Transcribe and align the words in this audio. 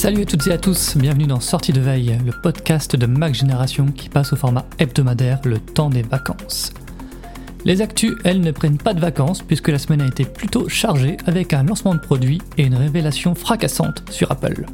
Salut 0.00 0.22
à 0.22 0.24
toutes 0.24 0.46
et 0.46 0.52
à 0.52 0.56
tous, 0.56 0.96
bienvenue 0.96 1.26
dans 1.26 1.40
Sortie 1.40 1.74
de 1.74 1.80
Veille, 1.82 2.18
le 2.24 2.32
podcast 2.32 2.96
de 2.96 3.04
Mac 3.04 3.34
Génération 3.34 3.84
qui 3.92 4.08
passe 4.08 4.32
au 4.32 4.36
format 4.36 4.64
hebdomadaire 4.78 5.40
le 5.44 5.58
temps 5.58 5.90
des 5.90 6.00
vacances. 6.00 6.72
Les 7.66 7.82
actus, 7.82 8.14
elles, 8.24 8.40
ne 8.40 8.50
prennent 8.50 8.78
pas 8.78 8.94
de 8.94 9.00
vacances 9.00 9.42
puisque 9.42 9.68
la 9.68 9.78
semaine 9.78 10.00
a 10.00 10.06
été 10.06 10.24
plutôt 10.24 10.70
chargée 10.70 11.18
avec 11.26 11.52
un 11.52 11.64
lancement 11.64 11.94
de 11.94 12.00
produit 12.00 12.40
et 12.56 12.62
une 12.62 12.76
révélation 12.76 13.34
fracassante 13.34 14.02
sur 14.10 14.32
Apple. 14.32 14.64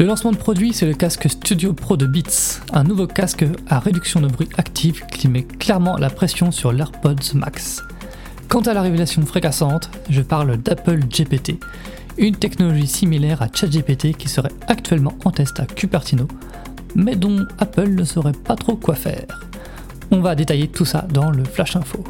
Le 0.00 0.04
lancement 0.04 0.32
de 0.32 0.36
produit, 0.36 0.72
c'est 0.72 0.86
le 0.86 0.94
casque 0.94 1.30
Studio 1.30 1.72
Pro 1.72 1.96
de 1.96 2.06
Beats, 2.06 2.60
un 2.72 2.82
nouveau 2.82 3.06
casque 3.06 3.44
à 3.68 3.78
réduction 3.78 4.20
de 4.20 4.26
bruit 4.26 4.48
active 4.58 5.06
qui 5.12 5.28
met 5.28 5.44
clairement 5.44 5.96
la 5.96 6.10
pression 6.10 6.50
sur 6.50 6.72
l'AirPods 6.72 7.34
Max. 7.34 7.84
Quant 8.48 8.62
à 8.62 8.74
la 8.74 8.82
révélation 8.82 9.24
fracassante, 9.24 9.90
je 10.10 10.22
parle 10.22 10.56
d'Apple 10.56 10.98
GPT, 11.08 11.60
une 12.18 12.36
technologie 12.36 12.86
similaire 12.86 13.42
à 13.42 13.48
ChatGPT 13.52 14.16
qui 14.16 14.28
serait 14.28 14.52
actuellement 14.68 15.14
en 15.24 15.30
test 15.30 15.60
à 15.60 15.66
Cupertino, 15.66 16.28
mais 16.94 17.16
dont 17.16 17.46
Apple 17.58 17.90
ne 17.90 18.04
saurait 18.04 18.32
pas 18.32 18.56
trop 18.56 18.76
quoi 18.76 18.94
faire. 18.94 19.48
On 20.10 20.20
va 20.20 20.34
détailler 20.34 20.68
tout 20.68 20.84
ça 20.84 21.06
dans 21.12 21.30
le 21.30 21.44
Flash 21.44 21.76
Info. 21.76 22.04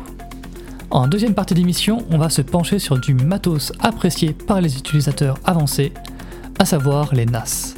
En 0.90 1.08
deuxième 1.08 1.34
partie 1.34 1.54
d'émission, 1.54 2.04
on 2.10 2.18
va 2.18 2.28
se 2.28 2.42
pencher 2.42 2.78
sur 2.78 2.98
du 2.98 3.14
matos 3.14 3.72
apprécié 3.80 4.32
par 4.32 4.60
les 4.60 4.76
utilisateurs 4.76 5.38
avancés, 5.44 5.92
à 6.58 6.64
savoir 6.64 7.14
les 7.14 7.26
NAS. 7.26 7.74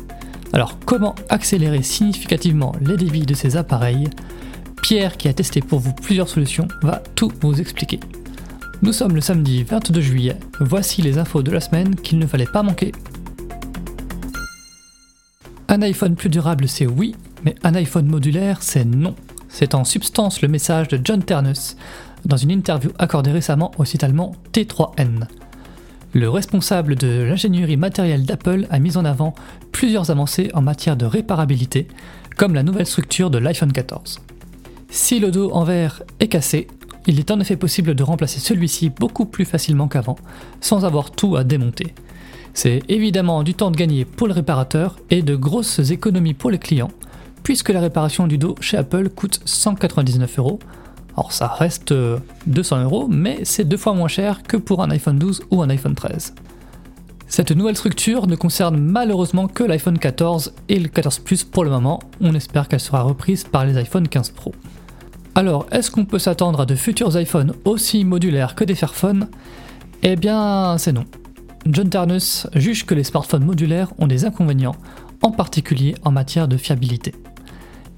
Alors 0.53 0.79
comment 0.85 1.15
accélérer 1.29 1.83
significativement 1.83 2.73
les 2.81 2.97
débits 2.97 3.27
de 3.27 3.35
ces 3.35 3.57
appareils? 3.57 4.09
Pierre, 4.83 5.17
qui 5.17 5.29
a 5.29 5.33
testé 5.33 5.61
pour 5.61 5.81
vous 5.81 5.93
plusieurs 5.93 6.29
solutions, 6.29 6.69
va 6.83 7.03
tout 7.15 7.33
vous 7.41 7.61
expliquer. 7.61 8.01
Nous 8.83 8.93
sommes 8.93 9.15
le 9.15 9.23
samedi 9.23 9.63
22 9.63 10.01
juillet, 10.03 10.37
voici 10.61 11.01
les 11.01 11.17
infos 11.17 11.43
de 11.43 11.51
la 11.51 11.61
semaine 11.61 11.97
qu'il 11.97 12.19
ne 12.19 12.27
fallait 12.27 12.45
pas 12.45 12.63
manquer. 12.63 12.93
Un 15.69 15.81
iPhone 15.81 16.15
plus 16.15 16.29
durable 16.29 16.69
c'est 16.69 16.87
oui, 16.87 17.17
mais 17.43 17.55
un 17.65 17.75
iPhone 17.75 18.07
modulaire 18.07 18.63
c'est 18.63 18.85
non. 18.85 19.15
C'est 19.49 19.75
en 19.75 19.85
substance 19.85 20.43
le 20.43 20.49
message 20.49 20.89
de 20.89 21.01
John 21.03 21.23
Ternus 21.23 21.77
dans 22.27 22.37
une 22.37 22.51
interview 22.51 22.91
accordée 22.99 23.31
récemment 23.31 23.73
au 23.79 23.87
site 23.87 24.05
allemand 24.05 24.33
T3N. 24.53 25.27
Le 26.13 26.29
responsable 26.29 26.97
de 26.97 27.23
l'ingénierie 27.23 27.79
matérielle 27.79 28.27
d'Apple 28.27 28.67
a 28.71 28.79
mis 28.79 28.99
en 28.99 29.07
avant 29.07 29.35
plusieurs 29.73 30.11
avancées 30.11 30.51
en 30.53 30.61
matière 30.61 30.97
de 30.97 31.07
réparabilité, 31.07 31.89
comme 32.37 32.55
la 32.55 32.63
nouvelle 32.63 32.87
structure 32.87 33.31
de 33.31 33.39
l'iPhone 33.39 33.73
14. 33.73 34.21
Si 34.91 35.19
le 35.19 35.31
dos 35.31 35.51
en 35.53 35.65
verre 35.65 36.03
est 36.21 36.29
cassé, 36.29 36.69
il 37.07 37.19
est 37.19 37.31
en 37.31 37.41
effet 37.41 37.57
possible 37.57 37.95
de 37.95 38.03
remplacer 38.03 38.41
celui-ci 38.41 38.91
beaucoup 38.91 39.27
plus 39.27 39.45
facilement 39.45 39.89
qu'avant, 39.89 40.17
sans 40.61 40.85
avoir 40.85 41.11
tout 41.11 41.37
à 41.37 41.45
démonter. 41.45 41.95
C'est 42.55 42.83
évidemment 42.89 43.43
du 43.43 43.55
temps 43.55 43.71
de 43.71 43.77
gagner 43.77 44.05
pour 44.05 44.27
le 44.27 44.33
réparateur 44.33 44.97
et 45.11 45.23
de 45.23 45.37
grosses 45.37 45.91
économies 45.91 46.35
pour 46.35 46.51
les 46.51 46.59
clients, 46.59 46.91
puisque 47.43 47.69
la 47.69 47.81
réparation 47.81 48.27
du 48.27 48.39
dos 48.39 48.57
chez 48.61 48.77
Apple 48.77 49.11
coûte 49.11 49.41
199 49.45 50.39
euros. 50.39 50.59
Alors 51.17 51.33
ça 51.33 51.49
reste 51.49 51.95
200 52.47 52.85
euros, 52.85 53.09
mais 53.09 53.41
c'est 53.45 53.65
deux 53.65 53.77
fois 53.77 53.95
moins 53.95 54.09
cher 54.09 54.43
que 54.43 54.57
pour 54.57 54.83
un 54.83 54.91
iPhone 54.91 55.19
12 55.19 55.43
ou 55.51 55.63
un 55.63 55.71
iPhone 55.71 55.95
13. 55.95 56.35
Cette 57.29 57.51
nouvelle 57.51 57.77
structure 57.77 58.27
ne 58.27 58.37
concerne 58.37 58.79
malheureusement 58.79 59.49
que 59.49 59.65
l'iPhone 59.65 59.99
14 59.99 60.55
et 60.69 60.79
le 60.79 60.89
14 60.89 61.19
Plus 61.19 61.45
pour 61.45 61.65
le 61.65 61.71
moment, 61.71 62.01
on 62.21 62.35
espère 62.35 62.69
qu'elle 62.69 62.81
sera 62.81 63.03
reprise 63.03 63.45
par 63.45 63.67
les 63.67 63.77
iPhone 63.77 64.09
15 64.09 64.31
Pro. 64.31 64.53
Alors, 65.37 65.67
est-ce 65.71 65.91
qu'on 65.91 66.07
peut 66.07 66.19
s'attendre 66.19 66.63
à 66.63 66.65
de 66.65 66.75
futurs 66.75 67.15
iPhones 67.21 67.53
aussi 67.67 68.07
modulaires 68.07 68.55
que 68.55 68.65
des 68.65 68.75
Fairphones 68.75 69.29
Eh 70.03 70.17
bien, 70.17 70.79
c'est 70.79 70.95
non. 70.95 71.05
John 71.67 71.91
Ternus 71.91 72.47
juge 72.55 72.87
que 72.87 72.95
les 72.95 73.05
smartphones 73.05 73.45
modulaires 73.45 73.93
ont 73.99 74.07
des 74.07 74.25
inconvénients, 74.25 74.77
en 75.21 75.31
particulier 75.33 75.95
en 76.05 76.11
matière 76.11 76.49
de 76.49 76.57
fiabilité. 76.57 77.15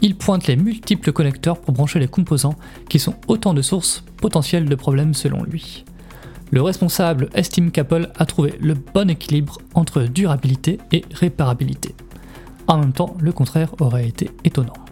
Il 0.00 0.16
pointe 0.16 0.48
les 0.48 0.56
multiples 0.56 1.12
connecteurs 1.12 1.60
pour 1.60 1.74
brancher 1.74 2.00
les 2.00 2.08
composants, 2.08 2.56
qui 2.88 2.98
sont 2.98 3.14
autant 3.28 3.54
de 3.54 3.62
sources 3.62 4.02
potentielles 4.16 4.68
de 4.68 4.74
problèmes 4.74 5.14
selon 5.14 5.44
lui. 5.44 5.84
Le 6.50 6.60
responsable 6.60 7.28
estime 7.34 7.70
qu'Apple 7.70 8.10
a 8.18 8.26
trouvé 8.26 8.54
le 8.60 8.74
bon 8.74 9.08
équilibre 9.08 9.58
entre 9.74 10.02
durabilité 10.02 10.78
et 10.90 11.04
réparabilité. 11.14 11.94
En 12.66 12.78
même 12.78 12.92
temps, 12.92 13.16
le 13.20 13.30
contraire 13.30 13.76
aurait 13.78 14.08
été 14.08 14.28
étonnant. 14.42 14.87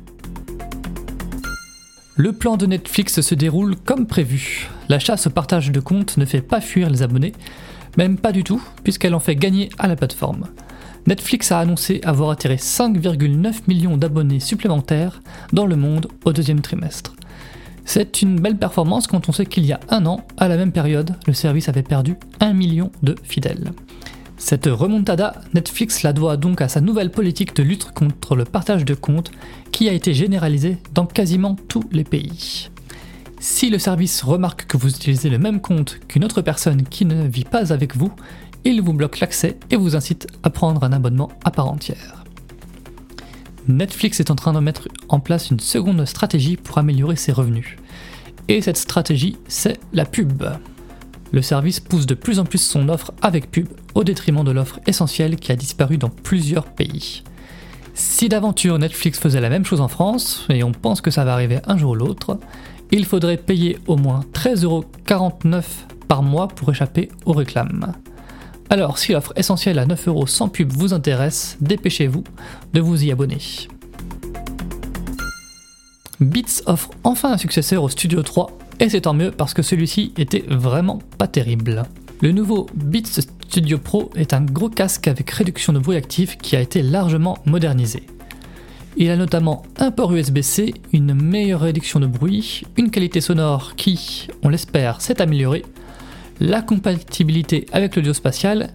Le 2.18 2.32
plan 2.32 2.56
de 2.56 2.64
Netflix 2.64 3.20
se 3.20 3.34
déroule 3.34 3.76
comme 3.76 4.06
prévu. 4.06 4.70
La 4.88 4.98
chasse 4.98 5.26
au 5.26 5.30
partage 5.30 5.70
de 5.70 5.80
comptes 5.80 6.16
ne 6.16 6.24
fait 6.24 6.40
pas 6.40 6.62
fuir 6.62 6.88
les 6.88 7.02
abonnés, 7.02 7.34
même 7.98 8.16
pas 8.16 8.32
du 8.32 8.42
tout, 8.42 8.62
puisqu'elle 8.82 9.14
en 9.14 9.20
fait 9.20 9.34
gagner 9.34 9.68
à 9.78 9.86
la 9.86 9.96
plateforme. 9.96 10.46
Netflix 11.06 11.52
a 11.52 11.58
annoncé 11.58 12.00
avoir 12.04 12.30
attiré 12.30 12.56
5,9 12.56 13.68
millions 13.68 13.98
d'abonnés 13.98 14.40
supplémentaires 14.40 15.20
dans 15.52 15.66
le 15.66 15.76
monde 15.76 16.06
au 16.24 16.32
deuxième 16.32 16.62
trimestre. 16.62 17.14
C'est 17.84 18.22
une 18.22 18.40
belle 18.40 18.56
performance 18.56 19.06
quand 19.06 19.28
on 19.28 19.32
sait 19.32 19.44
qu'il 19.44 19.66
y 19.66 19.72
a 19.74 19.80
un 19.90 20.06
an, 20.06 20.26
à 20.38 20.48
la 20.48 20.56
même 20.56 20.72
période, 20.72 21.16
le 21.26 21.34
service 21.34 21.68
avait 21.68 21.82
perdu 21.82 22.16
1 22.40 22.54
million 22.54 22.90
de 23.02 23.14
fidèles. 23.24 23.72
Cette 24.48 24.66
remontada, 24.66 25.40
Netflix 25.54 26.04
la 26.04 26.12
doit 26.12 26.36
donc 26.36 26.60
à 26.60 26.68
sa 26.68 26.80
nouvelle 26.80 27.10
politique 27.10 27.56
de 27.56 27.64
lutte 27.64 27.90
contre 27.90 28.36
le 28.36 28.44
partage 28.44 28.84
de 28.84 28.94
comptes 28.94 29.32
qui 29.72 29.88
a 29.88 29.92
été 29.92 30.14
généralisée 30.14 30.78
dans 30.94 31.04
quasiment 31.04 31.56
tous 31.66 31.82
les 31.90 32.04
pays. 32.04 32.70
Si 33.40 33.70
le 33.70 33.80
service 33.80 34.22
remarque 34.22 34.66
que 34.66 34.76
vous 34.76 34.88
utilisez 34.88 35.30
le 35.30 35.38
même 35.38 35.60
compte 35.60 35.98
qu'une 36.06 36.24
autre 36.24 36.42
personne 36.42 36.84
qui 36.84 37.04
ne 37.04 37.26
vit 37.26 37.42
pas 37.42 37.72
avec 37.72 37.96
vous, 37.96 38.12
il 38.64 38.80
vous 38.82 38.92
bloque 38.92 39.18
l'accès 39.18 39.58
et 39.72 39.76
vous 39.76 39.96
incite 39.96 40.28
à 40.44 40.50
prendre 40.50 40.84
un 40.84 40.92
abonnement 40.92 41.32
à 41.42 41.50
part 41.50 41.66
entière. 41.66 42.22
Netflix 43.66 44.20
est 44.20 44.30
en 44.30 44.36
train 44.36 44.52
de 44.52 44.60
mettre 44.60 44.86
en 45.08 45.18
place 45.18 45.50
une 45.50 45.58
seconde 45.58 46.04
stratégie 46.04 46.56
pour 46.56 46.78
améliorer 46.78 47.16
ses 47.16 47.32
revenus. 47.32 47.74
Et 48.46 48.62
cette 48.62 48.76
stratégie, 48.76 49.38
c'est 49.48 49.80
la 49.92 50.04
pub 50.04 50.44
le 51.32 51.42
service 51.42 51.80
pousse 51.80 52.06
de 52.06 52.14
plus 52.14 52.38
en 52.38 52.44
plus 52.44 52.58
son 52.58 52.88
offre 52.88 53.12
avec 53.20 53.50
pub 53.50 53.68
au 53.96 54.04
détriment 54.04 54.44
de 54.44 54.52
l'offre 54.52 54.78
essentielle 54.86 55.36
qui 55.36 55.50
a 55.50 55.56
disparu 55.56 55.96
dans 55.96 56.10
plusieurs 56.10 56.66
pays. 56.66 57.24
Si 57.94 58.28
d'aventure 58.28 58.78
Netflix 58.78 59.18
faisait 59.18 59.40
la 59.40 59.48
même 59.48 59.64
chose 59.64 59.80
en 59.80 59.88
France, 59.88 60.46
et 60.50 60.62
on 60.62 60.72
pense 60.72 61.00
que 61.00 61.10
ça 61.10 61.24
va 61.24 61.32
arriver 61.32 61.60
un 61.66 61.78
jour 61.78 61.92
ou 61.92 61.94
l'autre, 61.94 62.38
il 62.92 63.06
faudrait 63.06 63.38
payer 63.38 63.78
au 63.86 63.96
moins 63.96 64.20
13,49€ 64.34 65.64
par 66.06 66.22
mois 66.22 66.46
pour 66.46 66.70
échapper 66.70 67.08
aux 67.24 67.32
réclames. 67.32 67.94
Alors 68.68 68.98
si 68.98 69.12
l'offre 69.12 69.32
essentielle 69.34 69.78
à 69.78 69.86
9€ 69.86 70.26
sans 70.26 70.48
pub 70.48 70.72
vous 70.72 70.92
intéresse, 70.92 71.56
dépêchez-vous 71.62 72.22
de 72.74 72.80
vous 72.80 73.02
y 73.02 73.10
abonner. 73.10 73.38
Beats 76.20 76.62
offre 76.66 76.90
enfin 77.02 77.32
un 77.32 77.38
successeur 77.38 77.82
au 77.82 77.88
Studio 77.88 78.22
3 78.22 78.50
et 78.80 78.90
c'est 78.90 79.02
tant 79.02 79.14
mieux 79.14 79.30
parce 79.30 79.54
que 79.54 79.62
celui-ci 79.62 80.12
était 80.18 80.44
vraiment 80.48 80.98
pas 81.16 81.28
terrible. 81.28 81.84
Le 82.22 82.32
nouveau 82.32 82.66
Beats 82.74 83.20
Studio 83.48 83.78
Pro 83.78 84.10
est 84.16 84.34
un 84.34 84.42
gros 84.42 84.68
casque 84.68 85.06
avec 85.06 85.30
réduction 85.30 85.72
de 85.72 85.78
bruit 85.78 85.96
actif 85.96 86.36
qui 86.36 86.56
a 86.56 86.60
été 86.60 86.82
largement 86.82 87.38
modernisé. 87.46 88.02
Il 88.96 89.08
a 89.08 89.16
notamment 89.16 89.62
un 89.78 89.92
port 89.92 90.12
USB-C, 90.12 90.74
une 90.92 91.14
meilleure 91.14 91.60
réduction 91.60 92.00
de 92.00 92.08
bruit, 92.08 92.64
une 92.76 92.90
qualité 92.90 93.20
sonore 93.20 93.76
qui, 93.76 94.26
on 94.42 94.48
l'espère, 94.48 95.00
s'est 95.00 95.22
améliorée, 95.22 95.64
la 96.40 96.60
compatibilité 96.60 97.66
avec 97.72 97.94
l'audio 97.94 98.12
spatial, 98.12 98.74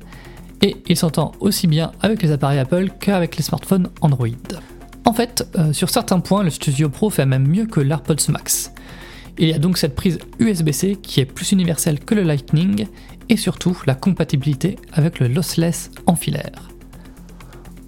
et 0.62 0.78
il 0.88 0.96
s'entend 0.96 1.34
aussi 1.42 1.68
bien 1.68 1.92
avec 2.02 2.24
les 2.24 2.31
appareils 2.31 2.60
Apple 2.60 2.92
qu'avec 2.98 3.36
les 3.36 3.44
smartphones 3.44 3.90
Android. 4.00 4.28
En 5.04 5.14
fait, 5.14 5.48
euh, 5.58 5.74
sur 5.74 5.90
certains 5.90 6.22
points, 6.22 6.44
le 6.44 6.50
Studio 6.50 6.88
Pro 6.88 7.10
fait 7.10 7.26
même 7.26 7.46
mieux 7.46 7.66
que 7.66 7.81
l'AirPods 7.81 8.30
Max. 8.30 8.72
Il 9.38 9.50
y 9.50 9.54
a 9.54 9.60
donc 9.60 9.78
cette 9.78 9.96
prise 9.96 10.20
USB-C 10.40 10.98
qui 11.01 11.19
est 11.19 11.25
plus 11.25 11.51
universelle 11.51 12.00
que 12.00 12.16
le 12.16 12.24
Lightning 12.24 12.88
et 13.29 13.38
surtout 13.38 13.77
la 13.85 13.95
compatibilité 13.95 14.77
avec 14.94 15.19
le 15.19 15.27
lossless 15.27 15.91
en 16.06 16.15
filaire. 16.15 16.69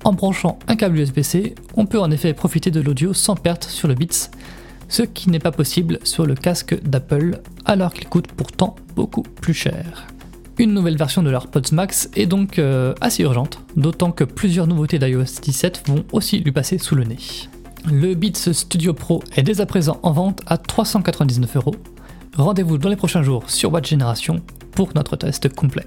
En 0.04 0.14
branchant 0.14 0.60
un 0.68 0.76
câble 0.76 0.98
USB-C, 0.98 1.56
on 1.76 1.86
peut 1.86 2.00
en 2.00 2.12
effet 2.12 2.34
profiter 2.34 2.72
de 2.72 2.82
l'audio 2.82 3.14
sans 3.14 3.36
perte 3.36 3.64
sur 3.64 3.88
le 3.88 3.96
Beats, 3.96 4.30
ce 4.90 5.04
qui 5.04 5.30
n'est 5.30 5.40
pas 5.40 5.52
possible 5.52 6.00
sur 6.04 6.26
le 6.26 6.36
casque 6.36 6.82
d'Apple 6.84 7.40
alors 7.66 7.94
qu'il 7.94 8.08
coûte 8.10 8.28
pourtant 8.28 8.76
beaucoup 8.96 9.24
plus 9.24 9.54
cher. 9.54 10.08
Une 10.60 10.74
nouvelle 10.74 10.98
version 10.98 11.24
de 11.24 11.32
l'AirPods 11.32 11.72
Max 11.72 12.10
est 12.16 12.28
donc 12.28 12.60
euh, 12.60 12.94
assez 13.02 13.24
urgente, 13.24 13.60
d'autant 13.76 14.12
que 14.12 14.24
plusieurs 14.24 14.68
nouveautés 14.68 15.00
d'iOS 15.00 15.42
17 15.42 15.84
vont 15.88 16.04
aussi 16.12 16.40
lui 16.40 16.52
passer 16.52 16.78
sous 16.78 16.96
le 16.96 17.06
nez. 17.06 17.18
Le 17.92 18.14
Beats 18.14 18.54
Studio 18.54 18.94
Pro 18.94 19.24
est 19.36 19.42
dès 19.42 19.62
à 19.62 19.66
présent 19.66 20.00
en 20.04 20.12
vente 20.12 20.42
à 20.46 20.58
399 20.58 21.56
euros. 21.56 21.76
Rendez-vous 22.36 22.78
dans 22.78 22.90
les 22.90 22.96
prochains 22.96 23.24
jours 23.24 23.50
sur 23.50 23.74
Watch 23.74 23.90
Generation 23.90 24.42
pour 24.76 24.90
notre 24.96 25.16
test 25.16 25.54
complet. 25.54 25.86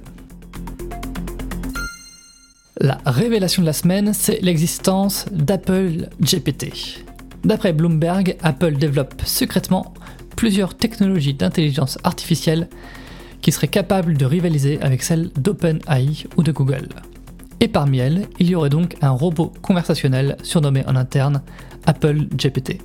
La 2.79 2.99
révélation 3.07 3.63
de 3.63 3.67
la 3.67 3.73
semaine, 3.73 4.13
c'est 4.13 4.41
l'existence 4.43 5.27
d'Apple 5.33 6.09
GPT. 6.21 7.05
D'après 7.45 7.73
Bloomberg, 7.73 8.37
Apple 8.43 8.77
développe 8.77 9.23
secrètement 9.25 9.95
plusieurs 10.37 10.77
technologies 10.77 11.35
d'intelligence 11.35 11.99
artificielle 12.05 12.69
qui 13.41 13.53
seraient 13.53 13.69
capables 13.69 14.17
de 14.17 14.27
rivaliser 14.27 14.79
avec 14.83 15.03
celles 15.03 15.31
d'OpenAI 15.37 16.27
ou 16.37 16.43
de 16.43 16.53
Google. 16.53 16.89
Et 17.61 17.69
parmi 17.69 17.99
elles, 17.99 18.27
il 18.39 18.51
y 18.51 18.55
aurait 18.55 18.69
donc 18.69 18.97
un 19.01 19.11
robot 19.11 19.53
conversationnel 19.63 20.37
surnommé 20.43 20.85
en 20.87 20.97
interne 20.97 21.43
Apple 21.87 22.27
GPT. 22.37 22.79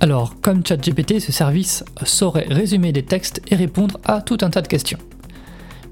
Alors, 0.00 0.40
comme 0.40 0.64
ChatGPT, 0.64 1.20
ce 1.20 1.32
service 1.32 1.84
saurait 2.04 2.46
résumer 2.48 2.92
des 2.92 3.04
textes 3.04 3.42
et 3.48 3.56
répondre 3.56 4.00
à 4.04 4.22
tout 4.22 4.38
un 4.40 4.48
tas 4.48 4.62
de 4.62 4.68
questions. 4.68 4.98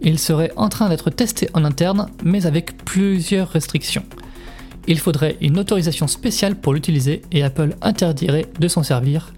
Il 0.00 0.18
serait 0.18 0.52
en 0.56 0.68
train 0.68 0.88
d'être 0.88 1.10
testé 1.10 1.48
en 1.54 1.64
interne, 1.64 2.08
mais 2.22 2.46
avec 2.46 2.76
plusieurs 2.84 3.48
restrictions. 3.48 4.04
Il 4.86 4.98
faudrait 4.98 5.36
une 5.40 5.58
autorisation 5.58 6.06
spéciale 6.06 6.56
pour 6.56 6.72
l'utiliser 6.72 7.22
et 7.32 7.42
Apple 7.42 7.76
interdirait 7.82 8.46
de 8.58 8.68
s'en 8.68 8.82
servir 8.82 9.32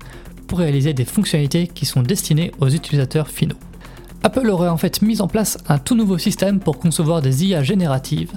pour 0.46 0.58
réaliser 0.58 0.94
des 0.94 1.04
fonctionnalités 1.04 1.66
qui 1.66 1.86
sont 1.86 2.02
destinées 2.02 2.52
aux 2.60 2.68
utilisateurs 2.68 3.28
finaux. 3.28 3.56
Apple 4.22 4.48
aurait 4.48 4.68
en 4.68 4.76
fait 4.76 5.00
mis 5.02 5.20
en 5.20 5.28
place 5.28 5.58
un 5.68 5.78
tout 5.78 5.94
nouveau 5.94 6.18
système 6.18 6.60
pour 6.60 6.78
concevoir 6.78 7.22
des 7.22 7.46
IA 7.46 7.62
génératives, 7.62 8.32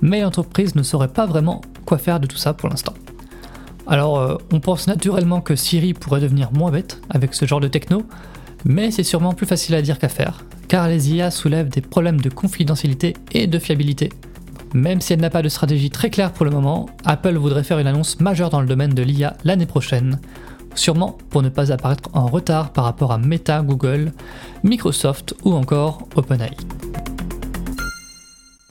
mais 0.00 0.20
l'entreprise 0.20 0.76
ne 0.76 0.82
saurait 0.82 1.08
pas 1.08 1.26
vraiment 1.26 1.60
quoi 1.84 1.98
faire 1.98 2.20
de 2.20 2.26
tout 2.26 2.36
ça 2.36 2.54
pour 2.54 2.68
l'instant. 2.68 2.94
Alors, 3.86 4.18
euh, 4.18 4.36
on 4.52 4.60
pense 4.60 4.86
naturellement 4.86 5.40
que 5.40 5.56
Siri 5.56 5.94
pourrait 5.94 6.20
devenir 6.20 6.52
moins 6.52 6.70
bête 6.70 7.00
avec 7.10 7.34
ce 7.34 7.44
genre 7.44 7.60
de 7.60 7.68
techno, 7.68 8.02
mais 8.64 8.90
c'est 8.90 9.04
sûrement 9.04 9.32
plus 9.32 9.46
facile 9.46 9.74
à 9.74 9.82
dire 9.82 9.98
qu'à 9.98 10.08
faire, 10.08 10.44
car 10.68 10.88
les 10.88 11.14
IA 11.14 11.30
soulèvent 11.30 11.68
des 11.68 11.80
problèmes 11.80 12.20
de 12.20 12.28
confidentialité 12.28 13.14
et 13.32 13.46
de 13.46 13.58
fiabilité. 13.58 14.10
Même 14.74 15.00
si 15.00 15.12
elle 15.12 15.20
n'a 15.20 15.30
pas 15.30 15.42
de 15.42 15.48
stratégie 15.48 15.90
très 15.90 16.10
claire 16.10 16.32
pour 16.32 16.44
le 16.44 16.50
moment, 16.50 16.86
Apple 17.04 17.36
voudrait 17.36 17.64
faire 17.64 17.78
une 17.78 17.86
annonce 17.86 18.20
majeure 18.20 18.50
dans 18.50 18.60
le 18.60 18.66
domaine 18.66 18.94
de 18.94 19.02
l'IA 19.02 19.36
l'année 19.44 19.66
prochaine, 19.66 20.20
sûrement 20.74 21.16
pour 21.30 21.42
ne 21.42 21.48
pas 21.48 21.72
apparaître 21.72 22.10
en 22.12 22.26
retard 22.26 22.72
par 22.72 22.84
rapport 22.84 23.12
à 23.12 23.18
Meta, 23.18 23.62
Google, 23.62 24.12
Microsoft 24.64 25.34
ou 25.44 25.54
encore 25.54 26.06
OpenAI. 26.16 26.56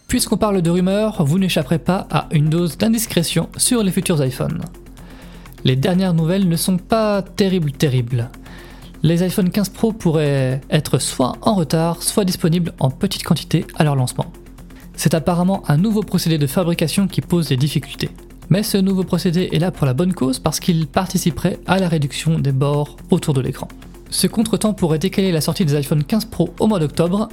Puisqu'on 0.07 0.37
parle 0.37 0.61
de 0.61 0.69
rumeurs, 0.69 1.23
vous 1.25 1.39
n'échapperez 1.39 1.79
pas 1.79 2.07
à 2.11 2.27
une 2.31 2.49
dose 2.49 2.77
d'indiscrétion 2.77 3.49
sur 3.57 3.83
les 3.83 3.91
futurs 3.91 4.23
iPhones 4.23 4.61
les 5.65 5.75
dernières 5.75 6.13
nouvelles 6.13 6.47
ne 6.47 6.55
sont 6.55 6.77
pas 6.77 7.23
terribles 7.23 7.71
terribles. 7.71 8.29
Les 9.03 9.21
iPhone 9.23 9.49
15 9.49 9.69
Pro 9.69 9.91
pourraient 9.91 10.61
être 10.69 10.99
soit 10.99 11.33
en 11.41 11.55
retard, 11.55 12.01
soit 12.01 12.25
disponibles 12.25 12.73
en 12.79 12.89
petite 12.89 13.23
quantité 13.23 13.65
à 13.75 13.83
leur 13.83 13.95
lancement. 13.95 14.25
C'est 14.95 15.13
apparemment 15.13 15.63
un 15.67 15.77
nouveau 15.77 16.01
procédé 16.01 16.37
de 16.37 16.47
fabrication 16.47 17.07
qui 17.07 17.21
pose 17.21 17.49
des 17.49 17.57
difficultés. 17.57 18.09
Mais 18.49 18.63
ce 18.63 18.77
nouveau 18.77 19.03
procédé 19.03 19.49
est 19.51 19.59
là 19.59 19.71
pour 19.71 19.85
la 19.85 19.93
bonne 19.93 20.13
cause 20.13 20.39
parce 20.39 20.59
qu'il 20.59 20.87
participerait 20.87 21.59
à 21.67 21.79
la 21.79 21.87
réduction 21.87 22.39
des 22.39 22.51
bords 22.51 22.97
autour 23.11 23.33
de 23.33 23.41
l'écran. 23.41 23.67
Ce 24.09 24.27
contretemps 24.27 24.73
pourrait 24.73 24.99
décaler 24.99 25.31
la 25.31 25.41
sortie 25.41 25.65
des 25.65 25.75
iPhone 25.75 26.03
15 26.03 26.25
Pro 26.25 26.53
au 26.59 26.67
mois 26.67 26.79
d'octobre, 26.79 27.29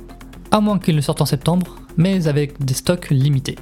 à 0.50 0.60
moins 0.60 0.78
qu'ils 0.78 0.96
ne 0.96 1.00
sortent 1.00 1.20
en 1.20 1.26
septembre, 1.26 1.76
mais 1.96 2.26
avec 2.26 2.64
des 2.64 2.74
stocks 2.74 3.10
limités. 3.10 3.56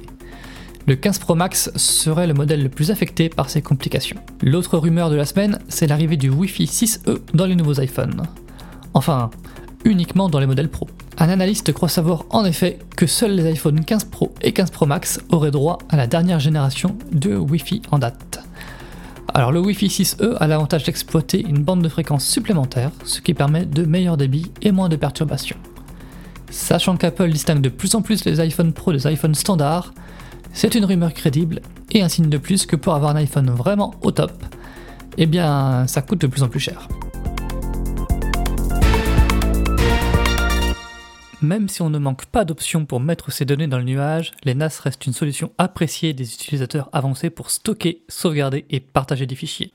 Le 0.87 0.95
15 0.95 1.19
Pro 1.19 1.35
Max 1.35 1.71
serait 1.75 2.25
le 2.25 2.33
modèle 2.33 2.63
le 2.63 2.69
plus 2.69 2.89
affecté 2.89 3.29
par 3.29 3.49
ces 3.49 3.61
complications. 3.61 4.19
L'autre 4.41 4.79
rumeur 4.79 5.11
de 5.11 5.15
la 5.15 5.25
semaine, 5.25 5.59
c'est 5.67 5.85
l'arrivée 5.85 6.17
du 6.17 6.29
Wi-Fi 6.29 6.65
6E 6.65 7.19
dans 7.35 7.45
les 7.45 7.55
nouveaux 7.55 7.79
iPhones. 7.79 8.23
Enfin, 8.95 9.29
uniquement 9.85 10.27
dans 10.27 10.39
les 10.39 10.47
modèles 10.47 10.69
Pro. 10.69 10.87
Un 11.19 11.29
analyste 11.29 11.71
croit 11.71 11.87
savoir 11.87 12.25
en 12.31 12.45
effet 12.45 12.79
que 12.97 13.05
seuls 13.05 13.35
les 13.35 13.45
iPhone 13.45 13.85
15 13.85 14.05
Pro 14.05 14.33
et 14.41 14.53
15 14.53 14.71
Pro 14.71 14.87
Max 14.87 15.21
auraient 15.29 15.51
droit 15.51 15.77
à 15.89 15.97
la 15.97 16.07
dernière 16.07 16.39
génération 16.39 16.97
de 17.11 17.35
Wi-Fi 17.35 17.83
en 17.91 17.99
date. 17.99 18.43
Alors 19.33 19.51
le 19.51 19.59
Wi-Fi 19.59 19.87
6E 19.87 20.35
a 20.39 20.47
l'avantage 20.47 20.83
d'exploiter 20.83 21.41
une 21.47 21.63
bande 21.63 21.83
de 21.83 21.89
fréquence 21.89 22.25
supplémentaire, 22.25 22.91
ce 23.05 23.21
qui 23.21 23.35
permet 23.35 23.65
de 23.65 23.85
meilleurs 23.85 24.17
débits 24.17 24.51
et 24.63 24.71
moins 24.71 24.89
de 24.89 24.95
perturbations. 24.95 25.57
Sachant 26.49 26.97
qu'Apple 26.97 27.29
distingue 27.29 27.61
de 27.61 27.69
plus 27.69 27.93
en 27.93 28.01
plus 28.01 28.25
les 28.25 28.39
iPhone 28.39 28.73
Pro 28.73 28.91
des 28.91 29.07
iPhones 29.07 29.35
standards, 29.35 29.93
c'est 30.53 30.75
une 30.75 30.85
rumeur 30.85 31.13
crédible 31.13 31.61
et 31.91 32.01
un 32.01 32.09
signe 32.09 32.29
de 32.29 32.37
plus 32.37 32.65
que 32.65 32.75
pour 32.75 32.93
avoir 32.93 33.11
un 33.11 33.19
iPhone 33.19 33.49
vraiment 33.49 33.93
au 34.01 34.11
top, 34.11 34.31
eh 35.17 35.25
bien 35.25 35.85
ça 35.87 36.01
coûte 36.01 36.21
de 36.21 36.27
plus 36.27 36.43
en 36.43 36.49
plus 36.49 36.59
cher. 36.59 36.87
Même 41.41 41.69
si 41.69 41.81
on 41.81 41.89
ne 41.89 41.97
manque 41.97 42.27
pas 42.27 42.45
d'options 42.45 42.85
pour 42.85 42.99
mettre 42.99 43.31
ces 43.31 43.45
données 43.45 43.65
dans 43.65 43.79
le 43.79 43.83
nuage, 43.83 44.31
les 44.43 44.53
NAS 44.53 44.79
restent 44.83 45.07
une 45.07 45.13
solution 45.13 45.51
appréciée 45.57 46.13
des 46.13 46.35
utilisateurs 46.35 46.87
avancés 46.93 47.31
pour 47.31 47.49
stocker, 47.49 48.03
sauvegarder 48.09 48.65
et 48.69 48.79
partager 48.79 49.25
des 49.25 49.33
fichiers. 49.33 49.73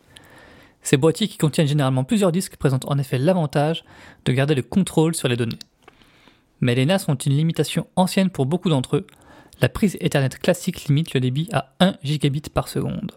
Ces 0.82 0.96
boîtiers 0.96 1.26
qui 1.26 1.38
contiennent 1.38 1.66
généralement 1.66 2.04
plusieurs 2.04 2.30
disques 2.30 2.56
présentent 2.56 2.88
en 2.88 2.98
effet 2.98 3.18
l'avantage 3.18 3.84
de 4.24 4.32
garder 4.32 4.54
le 4.54 4.62
contrôle 4.62 5.16
sur 5.16 5.26
les 5.26 5.36
données. 5.36 5.58
Mais 6.60 6.76
les 6.76 6.86
NAS 6.86 7.06
ont 7.08 7.16
une 7.16 7.36
limitation 7.36 7.88
ancienne 7.96 8.30
pour 8.30 8.46
beaucoup 8.46 8.68
d'entre 8.68 8.98
eux, 8.98 9.06
la 9.60 9.68
prise 9.68 9.96
Ethernet 10.00 10.28
classique 10.28 10.84
limite 10.86 11.14
le 11.14 11.20
débit 11.20 11.48
à 11.52 11.74
1 11.80 11.96
gigabit 12.02 12.42
par 12.52 12.68
seconde. 12.68 13.12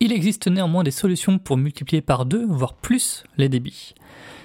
Il 0.00 0.12
existe 0.12 0.48
néanmoins 0.48 0.84
des 0.84 0.90
solutions 0.90 1.38
pour 1.38 1.56
multiplier 1.56 2.02
par 2.02 2.26
2, 2.26 2.46
voire 2.46 2.74
plus, 2.74 3.24
les 3.38 3.48
débits. 3.48 3.94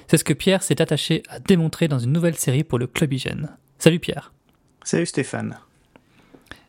C'est 0.08 0.18
ce 0.18 0.24
que 0.24 0.34
Pierre 0.34 0.64
s'est 0.64 0.82
attaché 0.82 1.24
à 1.30 1.40
démontrer 1.40 1.88
dans 1.88 2.00
une 2.00 2.12
nouvelle 2.12 2.38
série 2.38 2.64
pour 2.64 2.80
le 2.80 2.88
Club 2.88 3.14
Hygiène. 3.14 3.50
Salut 3.78 4.00
Pierre. 4.00 4.34
Salut 4.84 5.06
Stéphane. 5.06 5.58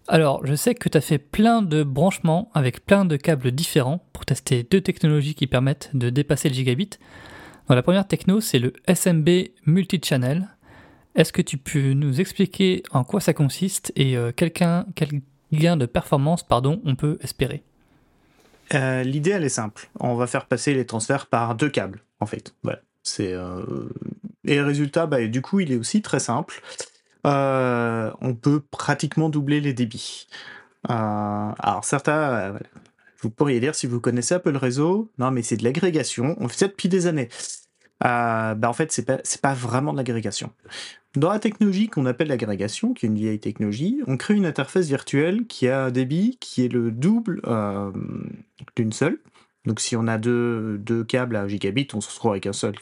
Alors, 0.08 0.44
je 0.44 0.55
sais 0.55 0.75
que 0.75 0.88
tu 0.88 0.99
as 0.99 1.00
fait 1.00 1.19
plein 1.19 1.62
de 1.62 1.85
branchements 1.85 2.50
avec 2.55 2.85
plein 2.85 3.05
de 3.05 3.17
câbles 3.17 3.52
différents 3.52 4.05
pour 4.12 4.25
tester 4.25 4.64
deux 4.64 4.81
technologies 4.81 5.35
qui 5.35 5.46
permettent 5.46 5.90
de 5.94 6.11
dépasser 6.11 6.49
le 6.49 6.55
gigabit. 6.55 6.90
Dans 7.69 7.76
la 7.76 7.82
première 7.82 8.08
techno, 8.08 8.40
c'est 8.40 8.58
le 8.58 8.73
SMB 8.93 9.28
Multichannel, 9.67 10.49
est-ce 11.14 11.32
que 11.32 11.43
tu 11.43 11.59
peux 11.59 11.93
nous 11.93 12.20
expliquer 12.20 12.82
en 12.91 13.05
quoi 13.05 13.20
ça 13.20 13.35
consiste 13.35 13.93
et 13.97 14.17
euh, 14.17 14.32
quel 14.35 14.53
gain 15.53 15.76
de 15.76 15.87
performance 15.87 16.43
pardon, 16.43 16.81
on 16.85 16.97
peut 16.97 17.19
espérer? 17.20 17.62
Euh, 18.75 19.03
L'idée, 19.03 19.31
elle 19.31 19.44
est 19.44 19.50
simple. 19.50 19.91
On 20.00 20.14
va 20.14 20.26
faire 20.26 20.47
passer 20.47 20.73
les 20.73 20.87
transferts 20.87 21.26
par 21.26 21.55
deux 21.55 21.69
câbles, 21.69 22.03
en 22.20 22.26
fait. 22.26 22.55
C'est, 23.03 23.32
euh, 23.32 23.62
Et 24.47 24.56
le 24.56 24.64
résultat, 24.64 25.06
bah, 25.06 25.26
du 25.26 25.43
coup, 25.43 25.61
il 25.61 25.73
est 25.73 25.76
aussi 25.76 26.00
très 26.00 26.20
simple. 26.20 26.62
on 27.25 28.35
peut 28.41 28.62
pratiquement 28.70 29.29
doubler 29.29 29.61
les 29.61 29.75
débits. 29.75 30.29
alors, 30.88 31.85
certains, 31.85 32.55
vous 33.20 33.31
pourriez 33.31 33.61
dire, 33.61 33.75
si 33.75 33.87
vous 33.87 34.00
connaissez 34.00 34.35
un 34.35 34.38
peu 34.38 34.50
le 34.50 34.59
réseau, 34.59 35.11
non, 35.19 35.31
mais 35.31 35.43
c'est 35.43 35.59
de 35.59 35.64
l'agrégation. 35.64 36.37
On 36.38 36.49
fait 36.49 36.59
ça 36.59 36.69
depuis 36.69 36.88
des 36.88 37.06
années. 37.06 37.29
Bah 38.02 38.69
en 38.69 38.72
fait, 38.72 38.93
c'est 38.93 39.04
pas, 39.04 39.19
pas 39.43 39.54
vraiment 39.54 39.93
de 39.93 39.99
l'agrégation. 39.99 40.50
Dans 41.14 41.30
la 41.30 41.38
technologie 41.38 41.88
qu'on 41.88 42.06
appelle 42.06 42.28
l'agrégation, 42.28 42.94
qui 42.94 43.04
est 43.04 43.09
une 43.09 43.18
vieille 43.18 43.38
technologie, 43.38 44.00
on 44.06 44.16
crée 44.16 44.35
une 44.35 44.47
interface 44.47 44.87
virtuelle 44.87 45.47
qui 45.47 45.68
a 45.68 45.85
un 45.85 45.90
débit 45.90 46.38
qui 46.40 46.64
est 46.64 46.73
le 46.73 46.90
double 46.90 47.42
euh, 47.47 47.92
d'une 48.76 48.92
seule. 48.92 49.18
Donc 49.66 49.78
si 49.80 49.94
on 49.94 50.06
a 50.06 50.16
deux, 50.16 50.78
deux, 50.78 51.04
câbles 51.04 51.37
à 51.37 51.47
gigabit, 51.47 51.88
on 51.92 52.00
se 52.00 52.09
retrouve 52.09 52.32
avec 52.32 52.47
un 52.47 52.54
seul, 52.54 52.75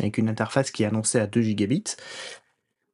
avec 0.00 0.18
une 0.18 0.28
interface 0.28 0.72
qui 0.72 0.82
est 0.82 0.86
annoncée 0.86 1.20
à 1.20 1.28
2 1.28 1.40
gigabits. 1.42 1.96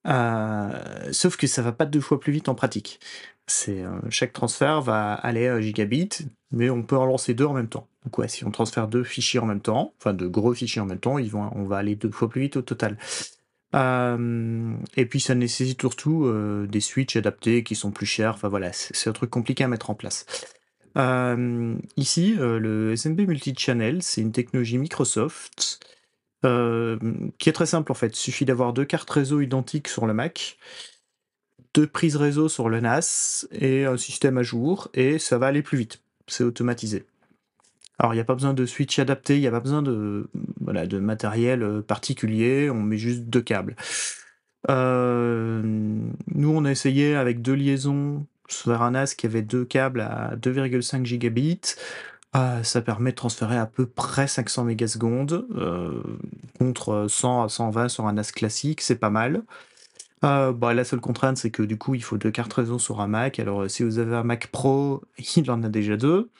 Euh, 0.06 1.12
sauf 1.12 1.36
que 1.36 1.46
ça 1.46 1.62
va 1.62 1.72
pas 1.72 1.86
deux 1.86 2.00
fois 2.00 2.18
plus 2.18 2.32
vite 2.32 2.48
en 2.48 2.54
pratique. 2.54 2.98
C'est 3.46 3.82
euh, 3.82 3.90
chaque 4.08 4.32
transfert 4.32 4.80
va 4.80 5.14
aller 5.14 5.48
à 5.48 5.60
gigabit, 5.60 6.10
mais 6.50 6.70
on 6.70 6.82
peut 6.82 6.96
en 6.96 7.06
lancer 7.06 7.34
deux 7.34 7.44
en 7.44 7.52
même 7.52 7.68
temps. 7.68 7.88
Donc 8.04 8.18
ouais, 8.18 8.28
si 8.28 8.44
on 8.44 8.50
transfère 8.50 8.88
deux 8.88 9.04
fichiers 9.04 9.40
en 9.40 9.46
même 9.46 9.60
temps, 9.60 9.94
enfin 9.98 10.12
de 10.12 10.26
gros 10.26 10.54
fichiers 10.54 10.80
en 10.80 10.86
même 10.86 10.98
temps, 10.98 11.18
ils 11.18 11.30
vont, 11.30 11.50
on 11.54 11.64
va 11.64 11.78
aller 11.78 11.94
deux 11.94 12.10
fois 12.10 12.28
plus 12.28 12.42
vite 12.42 12.56
au 12.56 12.62
total. 12.62 12.98
Euh, 13.74 14.74
et 14.96 15.06
puis 15.06 15.20
ça 15.20 15.34
nécessite 15.34 15.80
surtout 15.80 16.30
des 16.68 16.80
switches 16.80 17.16
adaptés 17.16 17.62
qui 17.62 17.74
sont 17.74 17.90
plus 17.90 18.06
chers. 18.06 18.34
Enfin 18.34 18.48
voilà, 18.48 18.72
c'est 18.72 19.08
un 19.08 19.12
truc 19.12 19.30
compliqué 19.30 19.64
à 19.64 19.68
mettre 19.68 19.90
en 19.90 19.94
place. 19.94 20.26
Ici, 21.96 22.34
le 22.38 22.96
SMB 22.96 23.20
Multichannel, 23.20 24.02
c'est 24.02 24.20
une 24.20 24.32
technologie 24.32 24.78
Microsoft 24.78 25.80
qui 26.42 27.48
est 27.48 27.52
très 27.52 27.66
simple 27.66 27.92
en 27.92 27.94
fait. 27.94 28.16
Il 28.16 28.20
suffit 28.20 28.44
d'avoir 28.44 28.72
deux 28.72 28.84
cartes 28.84 29.10
réseau 29.10 29.40
identiques 29.40 29.88
sur 29.88 30.06
le 30.06 30.14
Mac, 30.14 30.58
deux 31.74 31.86
prises 31.86 32.16
réseau 32.16 32.48
sur 32.48 32.68
le 32.68 32.80
NAS 32.80 33.46
et 33.52 33.84
un 33.86 33.96
système 33.96 34.38
à 34.38 34.42
jour, 34.42 34.88
et 34.94 35.18
ça 35.18 35.38
va 35.38 35.46
aller 35.46 35.62
plus 35.62 35.78
vite. 35.78 36.02
C'est 36.26 36.44
automatisé. 36.44 37.04
Alors, 37.98 38.14
il 38.14 38.16
n'y 38.16 38.20
a 38.20 38.24
pas 38.24 38.34
besoin 38.34 38.54
de 38.54 38.66
switch 38.66 38.98
adapté, 38.98 39.36
il 39.36 39.40
n'y 39.40 39.46
a 39.46 39.50
pas 39.50 39.60
besoin 39.60 39.82
de, 39.82 40.28
voilà, 40.60 40.86
de 40.86 40.98
matériel 40.98 41.62
euh, 41.62 41.82
particulier, 41.82 42.68
on 42.70 42.82
met 42.82 42.96
juste 42.96 43.22
deux 43.22 43.42
câbles. 43.42 43.76
Euh, 44.70 45.62
nous, 45.62 46.50
on 46.50 46.64
a 46.64 46.70
essayé 46.70 47.14
avec 47.14 47.42
deux 47.42 47.54
liaisons 47.54 48.26
sur 48.48 48.82
un 48.82 48.92
NAS 48.92 49.14
qui 49.16 49.26
avait 49.26 49.42
deux 49.42 49.64
câbles 49.64 50.00
à 50.00 50.36
2,5 50.36 51.04
gigabits. 51.04 51.76
Euh, 52.34 52.62
ça 52.62 52.80
permet 52.80 53.10
de 53.10 53.16
transférer 53.16 53.58
à 53.58 53.66
peu 53.66 53.86
près 53.86 54.26
500 54.26 54.64
mégasecondes 54.64 55.46
contre 56.58 57.06
100 57.08 57.44
à 57.44 57.48
120 57.48 57.88
sur 57.88 58.06
un 58.06 58.14
NAS 58.14 58.32
classique, 58.32 58.80
c'est 58.80 58.96
pas 58.96 59.10
mal. 59.10 59.42
Bah, 60.22 60.72
la 60.72 60.84
seule 60.84 61.00
contrainte, 61.00 61.36
c'est 61.36 61.50
que 61.50 61.62
du 61.62 61.76
coup, 61.76 61.94
il 61.94 62.02
faut 62.02 62.16
deux 62.16 62.30
cartes 62.30 62.52
réseau 62.52 62.78
sur 62.78 63.00
un 63.00 63.08
Mac. 63.08 63.40
Alors, 63.40 63.68
si 63.68 63.82
vous 63.82 63.98
avez 63.98 64.14
un 64.16 64.22
Mac 64.22 64.46
Pro, 64.46 65.02
il 65.36 65.50
en 65.50 65.62
a 65.62 65.68
déjà 65.68 65.96
deux. 65.96 66.30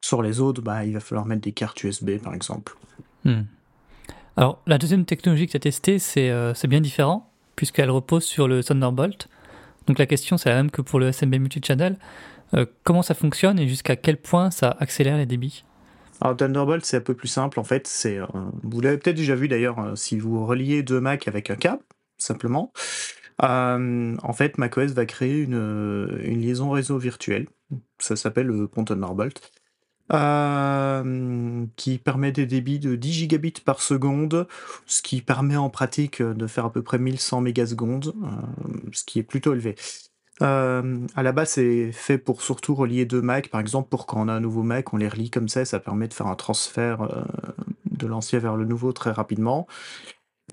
Sur 0.00 0.22
les 0.22 0.40
autres, 0.40 0.62
bah, 0.62 0.84
il 0.84 0.94
va 0.94 1.00
falloir 1.00 1.26
mettre 1.26 1.42
des 1.42 1.52
cartes 1.52 1.82
USB, 1.82 2.18
par 2.18 2.32
exemple. 2.32 2.76
Hmm. 3.24 3.42
Alors, 4.36 4.62
la 4.66 4.78
deuxième 4.78 5.04
technologie 5.04 5.46
que 5.46 5.52
tu 5.52 5.56
as 5.56 5.60
testée, 5.60 5.98
c'est 5.98 6.30
euh, 6.30 6.52
bien 6.68 6.80
différent, 6.80 7.32
puisqu'elle 7.56 7.90
repose 7.90 8.24
sur 8.24 8.48
le 8.48 8.62
Thunderbolt. 8.62 9.28
Donc 9.86 9.98
la 9.98 10.06
question, 10.06 10.36
c'est 10.36 10.50
la 10.50 10.56
même 10.56 10.70
que 10.70 10.82
pour 10.82 10.98
le 10.98 11.10
SMB 11.10 11.36
multichannel. 11.36 11.96
Euh, 12.54 12.66
comment 12.84 13.02
ça 13.02 13.14
fonctionne 13.14 13.58
et 13.58 13.68
jusqu'à 13.68 13.96
quel 13.96 14.16
point 14.16 14.50
ça 14.50 14.76
accélère 14.78 15.16
les 15.16 15.26
débits? 15.26 15.64
Alors 16.20 16.36
Thunderbolt, 16.36 16.84
c'est 16.84 16.96
un 16.96 17.02
peu 17.02 17.14
plus 17.14 17.28
simple 17.28 17.60
en 17.60 17.64
fait. 17.64 17.90
Euh, 18.06 18.26
vous 18.62 18.80
l'avez 18.80 18.98
peut-être 18.98 19.16
déjà 19.16 19.34
vu 19.34 19.48
d'ailleurs 19.48 19.78
euh, 19.78 19.96
si 19.96 20.18
vous 20.18 20.46
reliez 20.46 20.82
deux 20.82 21.00
Mac 21.00 21.28
avec 21.28 21.50
un 21.50 21.56
câble, 21.56 21.82
simplement. 22.16 22.72
En 23.38 24.32
fait, 24.32 24.56
macOS 24.56 24.92
va 24.92 25.04
créer 25.04 25.42
une, 25.42 26.20
une, 26.22 26.40
liaison 26.40 26.70
réseau 26.70 26.96
virtuelle. 26.96 27.48
Ça 27.98 28.16
s'appelle 28.16 28.46
le 28.46 28.66
pont 28.66 28.84
Thunderbolt. 28.84 29.52
qui 31.76 31.98
permet 31.98 32.32
des 32.32 32.46
débits 32.46 32.78
de 32.78 32.96
10 32.96 33.12
gigabits 33.12 33.60
par 33.62 33.82
seconde, 33.82 34.48
ce 34.86 35.02
qui 35.02 35.20
permet 35.20 35.56
en 35.56 35.68
pratique 35.68 36.22
de 36.22 36.46
faire 36.46 36.64
à 36.64 36.72
peu 36.72 36.82
près 36.82 36.98
1100 36.98 37.42
mégasecondes, 37.42 38.14
ce 38.92 39.04
qui 39.04 39.18
est 39.18 39.22
plutôt 39.22 39.52
élevé. 39.52 39.74
Euh, 40.42 41.06
à 41.14 41.22
la 41.22 41.32
base, 41.32 41.50
c'est 41.50 41.92
fait 41.92 42.18
pour 42.18 42.42
surtout 42.42 42.74
relier 42.74 43.06
deux 43.06 43.22
Macs. 43.22 43.48
Par 43.48 43.60
exemple, 43.60 43.88
pour 43.88 44.06
quand 44.06 44.20
on 44.20 44.28
a 44.28 44.32
un 44.32 44.40
nouveau 44.40 44.62
Mac, 44.62 44.92
on 44.92 44.96
les 44.96 45.08
relie 45.08 45.30
comme 45.30 45.48
ça, 45.48 45.64
ça 45.64 45.80
permet 45.80 46.08
de 46.08 46.14
faire 46.14 46.26
un 46.26 46.34
transfert 46.34 47.02
euh, 47.02 47.24
de 47.90 48.06
l'ancien 48.06 48.38
vers 48.38 48.56
le 48.56 48.64
nouveau 48.64 48.92
très 48.92 49.10
rapidement. 49.10 49.66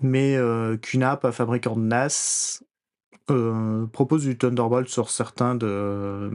Mais 0.02 0.36
euh, 0.36 0.76
QNAP, 0.76 1.30
fabricant 1.30 1.76
de 1.76 1.82
NAS, 1.82 2.62
euh, 3.30 3.86
propose 3.86 4.24
du 4.24 4.36
Thunderbolt 4.38 4.88
sur 4.88 5.10
certains 5.10 5.54
de, 5.54 6.30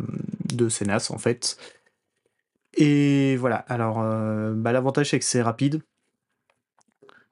de 0.53 0.69
ces 0.69 0.85
NAS 0.85 1.11
en 1.11 1.17
fait. 1.17 1.57
Et 2.77 3.35
voilà, 3.37 3.57
alors 3.67 3.97
bah, 4.55 4.71
l'avantage 4.71 5.09
c'est 5.09 5.19
que 5.19 5.25
c'est 5.25 5.41
rapide. 5.41 5.81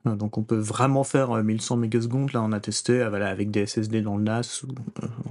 Euh, 0.06 0.16
donc 0.16 0.38
on 0.38 0.44
peut 0.44 0.58
vraiment 0.58 1.04
faire 1.04 1.32
1100 1.44 1.76
euh, 1.76 1.80
mégasecondes. 1.80 2.34
Là, 2.34 2.42
on 2.42 2.52
a 2.52 2.60
testé 2.60 3.02
euh, 3.02 3.26
avec 3.26 3.52
des 3.52 3.66
SSD 3.66 4.02
dans 4.02 4.18
le 4.18 4.24
NAS, 4.24 4.64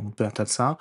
on 0.03 0.11
peut 0.11 0.25
atteindre 0.25 0.51
ça. 0.51 0.79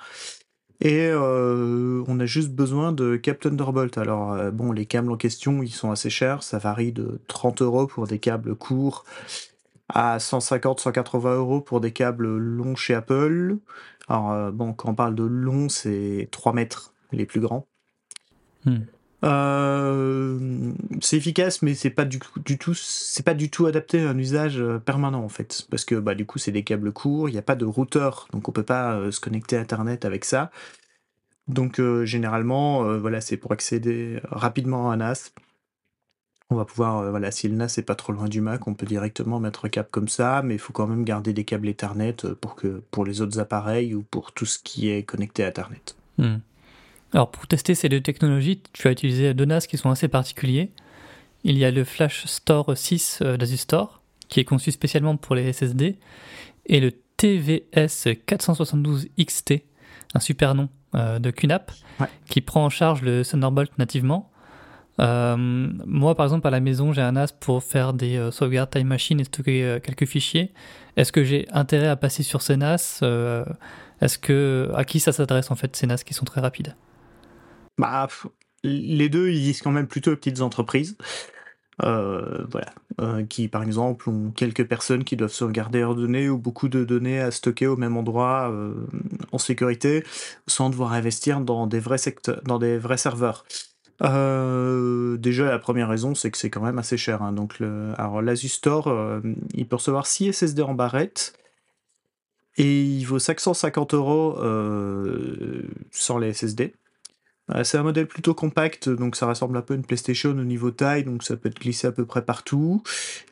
Et 0.82 1.10
on 1.10 2.20
a 2.20 2.26
juste 2.26 2.50
besoin 2.50 2.92
de 2.92 3.16
câbles 3.16 3.38
Thunderbolt. 3.38 3.96
Alors 3.96 4.52
bon, 4.52 4.72
les 4.72 4.84
câbles 4.84 5.10
en 5.10 5.16
question, 5.16 5.62
ils 5.62 5.70
sont 5.70 5.90
assez 5.90 6.10
chers. 6.10 6.42
Ça 6.42 6.58
varie 6.58 6.92
de 6.92 7.18
30 7.28 7.62
euros 7.62 7.86
pour 7.86 8.06
des 8.06 8.18
câbles 8.18 8.54
courts 8.54 9.06
à 9.88 10.18
150-180 10.18 11.34
euros 11.34 11.62
pour 11.62 11.80
des 11.80 11.92
câbles 11.92 12.26
longs 12.26 12.76
chez 12.76 12.92
Apple. 12.92 13.56
Alors 14.06 14.52
bon, 14.52 14.74
quand 14.74 14.90
on 14.90 14.94
parle 14.94 15.14
de 15.14 15.24
long, 15.24 15.70
c'est 15.70 16.28
3 16.30 16.52
mètres 16.52 16.92
les 17.10 17.24
plus 17.24 17.40
grands. 17.40 17.66
Hmm. 18.66 18.80
Euh, 19.24 20.72
c'est 21.00 21.16
efficace, 21.16 21.62
mais 21.62 21.74
c'est 21.74 21.90
pas 21.90 22.04
du, 22.04 22.18
tout, 22.18 22.74
c'est 22.74 23.24
pas 23.24 23.34
du 23.34 23.50
tout 23.50 23.66
adapté 23.66 24.00
à 24.00 24.10
un 24.10 24.18
usage 24.18 24.60
euh, 24.60 24.78
permanent 24.78 25.22
en 25.22 25.28
fait, 25.28 25.66
parce 25.70 25.84
que 25.84 25.94
bah 25.94 26.14
du 26.14 26.26
coup 26.26 26.38
c'est 26.38 26.52
des 26.52 26.64
câbles 26.64 26.92
courts, 26.92 27.28
il 27.28 27.32
n'y 27.32 27.38
a 27.38 27.42
pas 27.42 27.56
de 27.56 27.64
routeur, 27.64 28.28
donc 28.32 28.48
on 28.48 28.52
peut 28.52 28.62
pas 28.62 28.94
euh, 28.94 29.10
se 29.10 29.20
connecter 29.20 29.56
à 29.56 29.60
Internet 29.60 30.04
avec 30.04 30.24
ça. 30.24 30.50
Donc 31.48 31.80
généralement, 32.02 32.98
voilà, 32.98 33.20
c'est 33.20 33.36
pour 33.36 33.52
accéder 33.52 34.20
rapidement 34.24 34.90
à 34.90 34.94
un 34.94 34.96
NAS. 34.96 35.30
On 36.50 36.56
va 36.56 36.64
pouvoir, 36.64 37.08
voilà, 37.08 37.30
si 37.30 37.46
le 37.46 37.54
NAS 37.54 37.78
est 37.78 37.86
pas 37.86 37.94
trop 37.94 38.12
loin 38.12 38.26
du 38.26 38.40
Mac, 38.40 38.66
on 38.66 38.74
peut 38.74 38.84
directement 38.84 39.38
mettre 39.38 39.64
un 39.64 39.68
câble 39.68 39.88
comme 39.92 40.08
ça, 40.08 40.42
mais 40.42 40.54
il 40.54 40.58
faut 40.58 40.72
quand 40.72 40.88
même 40.88 41.04
garder 41.04 41.32
des 41.32 41.44
câbles 41.44 41.68
Ethernet 41.68 42.16
pour 42.40 42.56
que 42.56 42.82
pour 42.90 43.04
les 43.04 43.20
autres 43.20 43.38
appareils 43.38 43.94
ou 43.94 44.02
pour 44.02 44.32
tout 44.32 44.44
ce 44.44 44.58
qui 44.58 44.90
est 44.90 45.04
connecté 45.04 45.44
à 45.44 45.50
Ethernet. 45.50 45.94
Hmm. 46.18 46.38
Alors 47.12 47.30
pour 47.30 47.46
tester 47.46 47.74
ces 47.74 47.88
deux 47.88 48.00
technologies, 48.00 48.62
tu 48.72 48.88
as 48.88 48.90
utilisé 48.90 49.32
deux 49.34 49.44
NAS 49.44 49.66
qui 49.66 49.76
sont 49.76 49.90
assez 49.90 50.08
particuliers. 50.08 50.70
Il 51.44 51.56
y 51.56 51.64
a 51.64 51.70
le 51.70 51.84
Flash 51.84 52.26
Store 52.26 52.76
6 52.76 53.20
euh, 53.22 53.36
d'Asus 53.36 53.58
Store, 53.58 54.02
qui 54.28 54.40
est 54.40 54.44
conçu 54.44 54.72
spécialement 54.72 55.16
pour 55.16 55.36
les 55.36 55.52
SSD, 55.52 55.96
et 56.66 56.80
le 56.80 56.92
TVS 57.16 58.08
472 58.26 59.08
XT, 59.20 59.62
un 60.14 60.20
super 60.20 60.54
nom 60.54 60.68
euh, 60.94 61.18
de 61.20 61.30
QNAP, 61.30 61.70
qui 62.28 62.40
prend 62.40 62.64
en 62.64 62.70
charge 62.70 63.02
le 63.02 63.24
Thunderbolt 63.24 63.78
nativement. 63.78 64.30
Euh, 64.98 65.36
moi, 65.36 66.16
par 66.16 66.26
exemple, 66.26 66.48
à 66.48 66.50
la 66.50 66.60
maison, 66.60 66.92
j'ai 66.92 67.02
un 67.02 67.12
NAS 67.12 67.28
pour 67.38 67.62
faire 67.62 67.92
des 67.92 68.30
sauvegardes 68.32 68.70
Time 68.70 68.88
Machine 68.88 69.20
et 69.20 69.24
stocker 69.24 69.78
quelques 69.82 70.06
fichiers. 70.06 70.52
Est-ce 70.96 71.12
que 71.12 71.22
j'ai 71.22 71.46
intérêt 71.52 71.86
à 71.86 71.96
passer 71.96 72.24
sur 72.24 72.42
ces 72.42 72.56
NAS 72.56 73.02
Est-ce 74.00 74.18
que 74.18 74.70
à 74.74 74.84
qui 74.84 74.98
ça 74.98 75.12
s'adresse 75.12 75.50
en 75.50 75.54
fait 75.54 75.76
ces 75.76 75.86
NAS 75.86 75.98
qui 75.98 76.12
sont 76.12 76.24
très 76.24 76.40
rapides? 76.40 76.74
Bah, 77.78 78.08
les 78.62 79.08
deux, 79.08 79.30
ils 79.30 79.40
disent 79.40 79.62
quand 79.62 79.70
même 79.70 79.86
plutôt 79.86 80.12
aux 80.12 80.16
petites 80.16 80.40
entreprises. 80.40 80.96
Euh, 81.84 82.46
voilà, 82.50 82.72
euh, 83.02 83.26
qui 83.26 83.48
par 83.48 83.62
exemple 83.62 84.08
ont 84.08 84.30
quelques 84.30 84.66
personnes 84.66 85.04
qui 85.04 85.14
doivent 85.14 85.32
sauvegarder 85.32 85.80
leurs 85.80 85.94
données 85.94 86.30
ou 86.30 86.38
beaucoup 86.38 86.68
de 86.68 86.84
données 86.84 87.20
à 87.20 87.30
stocker 87.30 87.66
au 87.66 87.76
même 87.76 87.98
endroit 87.98 88.50
euh, 88.50 88.72
en 89.30 89.36
sécurité 89.36 90.02
sans 90.46 90.70
devoir 90.70 90.94
investir 90.94 91.42
dans 91.42 91.66
des 91.66 91.78
vrais 91.78 91.98
secteurs, 91.98 92.40
dans 92.44 92.58
des 92.58 92.78
vrais 92.78 92.96
serveurs. 92.96 93.44
déjà 94.00 95.44
la 95.50 95.58
première 95.58 95.90
raison 95.90 96.14
c'est 96.14 96.30
que 96.30 96.38
c'est 96.38 96.48
quand 96.48 96.62
même 96.62 96.78
assez 96.78 96.96
cher. 96.96 97.22
Hein. 97.22 97.32
donc 97.32 97.60
alors 97.98 98.22
Store 98.36 99.20
il 99.52 99.68
peut 99.68 99.76
recevoir 99.76 100.06
6 100.06 100.32
SSD 100.32 100.62
en 100.62 100.72
barrette 100.72 101.34
et 102.56 102.82
il 102.84 103.04
vaut 103.04 103.18
550 103.18 103.92
euros 103.92 104.38
sans 105.90 106.16
les 106.16 106.32
SSD. 106.32 106.72
Euh, 107.54 107.64
c'est 107.64 107.78
un 107.78 107.82
modèle 107.82 108.06
plutôt 108.06 108.34
compact, 108.34 108.88
donc 108.88 109.16
ça 109.16 109.26
ressemble 109.26 109.56
un 109.56 109.62
peu 109.62 109.74
à 109.74 109.76
une 109.76 109.84
PlayStation 109.84 110.30
au 110.30 110.44
niveau 110.44 110.70
taille, 110.70 111.04
donc 111.04 111.22
ça 111.22 111.36
peut 111.36 111.48
être 111.48 111.60
glissé 111.60 111.86
à 111.86 111.92
peu 111.92 112.04
près 112.04 112.24
partout. 112.24 112.82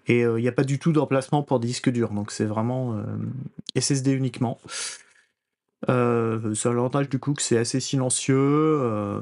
Et 0.06 0.20
il 0.20 0.24
euh, 0.24 0.40
n'y 0.40 0.48
a 0.48 0.52
pas 0.52 0.64
du 0.64 0.78
tout 0.78 0.92
d'emplacement 0.92 1.42
pour 1.42 1.60
disque 1.60 1.90
dur, 1.90 2.10
donc 2.10 2.30
c'est 2.30 2.44
vraiment 2.44 2.96
euh, 2.96 3.02
SSD 3.76 4.12
uniquement. 4.12 4.60
c'est 5.86 6.64
l'avantage 6.64 7.08
du 7.08 7.18
coup 7.18 7.34
que 7.34 7.42
c'est 7.42 7.58
assez 7.58 7.80
silencieux 7.80 9.20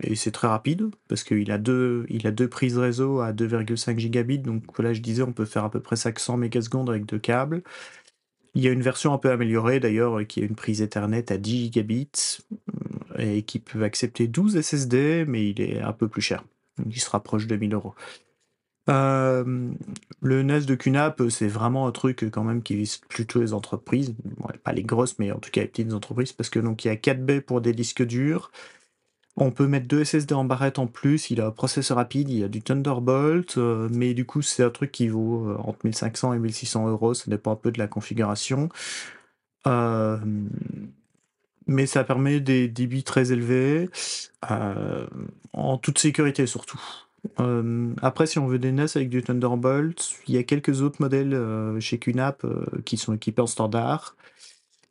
et 0.00 0.14
c'est 0.14 0.30
très 0.30 0.46
rapide 0.46 0.90
parce 1.08 1.24
qu'il 1.24 1.50
a 1.50 1.58
deux, 1.58 2.06
il 2.08 2.26
a 2.26 2.30
deux 2.30 2.48
prises 2.48 2.78
réseau 2.78 3.20
à 3.20 3.32
2,5 3.32 3.98
gigabits, 3.98 4.38
donc 4.38 4.78
là 4.78 4.92
je 4.92 5.00
disais 5.00 5.22
on 5.22 5.32
peut 5.32 5.44
faire 5.44 5.64
à 5.64 5.70
peu 5.70 5.80
près 5.80 5.96
500 5.96 6.36
mégasecondes 6.36 6.90
avec 6.90 7.06
deux 7.06 7.18
câbles. 7.18 7.62
Il 8.54 8.62
y 8.62 8.68
a 8.68 8.72
une 8.72 8.82
version 8.82 9.12
un 9.12 9.18
peu 9.18 9.30
améliorée 9.30 9.80
d'ailleurs 9.80 10.26
qui 10.26 10.40
a 10.42 10.44
une 10.44 10.56
prise 10.56 10.82
Ethernet 10.82 11.32
à 11.32 11.36
10 11.36 11.64
gigabits 11.64 12.40
et 13.18 13.42
qui 13.42 13.58
peut 13.58 13.82
accepter 13.82 14.26
12 14.28 14.60
SSD, 14.60 15.24
mais 15.26 15.50
il 15.50 15.60
est 15.60 15.80
un 15.80 15.92
peu 15.92 16.08
plus 16.08 16.22
cher. 16.22 16.44
Il 16.86 17.00
se 17.00 17.10
rapproche 17.10 17.46
de 17.46 17.56
1000 17.56 17.74
euros. 17.74 17.94
Euh, 18.88 19.70
le 20.22 20.42
NAS 20.42 20.60
de 20.60 20.74
QNAP, 20.74 21.22
c'est 21.28 21.48
vraiment 21.48 21.86
un 21.86 21.92
truc 21.92 22.24
quand 22.30 22.44
même 22.44 22.62
qui 22.62 22.74
vise 22.74 22.96
plutôt 22.96 23.40
les 23.40 23.52
entreprises, 23.52 24.14
pas 24.64 24.72
les 24.72 24.82
grosses, 24.82 25.18
mais 25.18 25.30
en 25.30 25.38
tout 25.38 25.50
cas 25.50 25.60
les 25.60 25.66
petites 25.66 25.92
entreprises, 25.92 26.32
parce 26.32 26.48
que 26.48 26.58
donc 26.58 26.84
il 26.84 26.88
y 26.88 26.90
a 26.90 26.96
4 26.96 27.24
B 27.24 27.40
pour 27.40 27.60
des 27.60 27.72
disques 27.72 28.04
durs. 28.04 28.50
On 29.36 29.52
peut 29.52 29.68
mettre 29.68 29.86
deux 29.86 30.04
SSD 30.04 30.34
en 30.34 30.44
barrette 30.44 30.80
en 30.80 30.88
plus, 30.88 31.30
il 31.30 31.40
a 31.40 31.46
un 31.46 31.50
processeur 31.52 31.96
rapide, 31.98 32.28
il 32.30 32.42
a 32.42 32.48
du 32.48 32.60
Thunderbolt, 32.60 33.56
euh, 33.58 33.88
mais 33.92 34.14
du 34.14 34.24
coup 34.24 34.42
c'est 34.42 34.64
un 34.64 34.70
truc 34.70 34.90
qui 34.90 35.08
vaut 35.08 35.50
euh, 35.50 35.56
entre 35.58 35.78
1500 35.84 36.32
et 36.32 36.38
1600 36.38 36.88
euros, 36.88 37.14
ça 37.14 37.30
dépend 37.30 37.52
un 37.52 37.56
peu 37.56 37.70
de 37.70 37.78
la 37.78 37.86
configuration. 37.86 38.68
Euh, 39.66 40.18
mais 41.68 41.86
ça 41.86 42.02
permet 42.02 42.40
des 42.40 42.66
débits 42.66 43.04
très 43.04 43.30
élevés, 43.30 43.90
euh, 44.50 45.06
en 45.52 45.76
toute 45.78 45.98
sécurité 45.98 46.46
surtout. 46.46 46.80
Euh, 47.40 47.92
après, 48.00 48.26
si 48.26 48.38
on 48.38 48.46
veut 48.46 48.58
des 48.58 48.72
NES 48.72 48.86
avec 48.94 49.10
du 49.10 49.22
Thunderbolt, 49.22 50.14
il 50.26 50.34
y 50.34 50.38
a 50.38 50.42
quelques 50.42 50.80
autres 50.80 51.00
modèles 51.00 51.34
euh, 51.34 51.78
chez 51.78 51.98
QNAP 51.98 52.46
qui 52.84 52.96
sont 52.96 53.12
équipés 53.14 53.42
en 53.42 53.46
standard. 53.46 54.16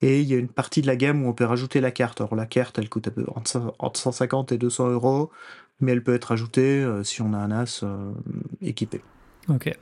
Et 0.03 0.21
il 0.21 0.27
y 0.27 0.35
a 0.35 0.37
une 0.37 0.49
partie 0.49 0.83
de 0.83 0.87
la 0.87 0.95
gamme 0.95 1.25
où 1.25 1.29
on 1.29 1.33
peut 1.33 1.45
rajouter 1.45 1.81
la 1.81 1.89
carte. 1.89 2.21
Alors 2.21 2.35
la 2.35 2.45
carte, 2.45 2.77
elle 2.77 2.87
coûte 2.87 3.09
entre 3.79 3.99
150 3.99 4.51
et 4.51 4.59
200 4.59 4.89
euros, 4.89 5.31
mais 5.79 5.93
elle 5.93 6.03
peut 6.03 6.13
être 6.13 6.31
ajoutée 6.31 6.87
si 7.03 7.23
on 7.23 7.33
a 7.33 7.37
un 7.37 7.47
NAS 7.47 7.83
équipé. 8.61 9.01
Ok. 9.49 9.75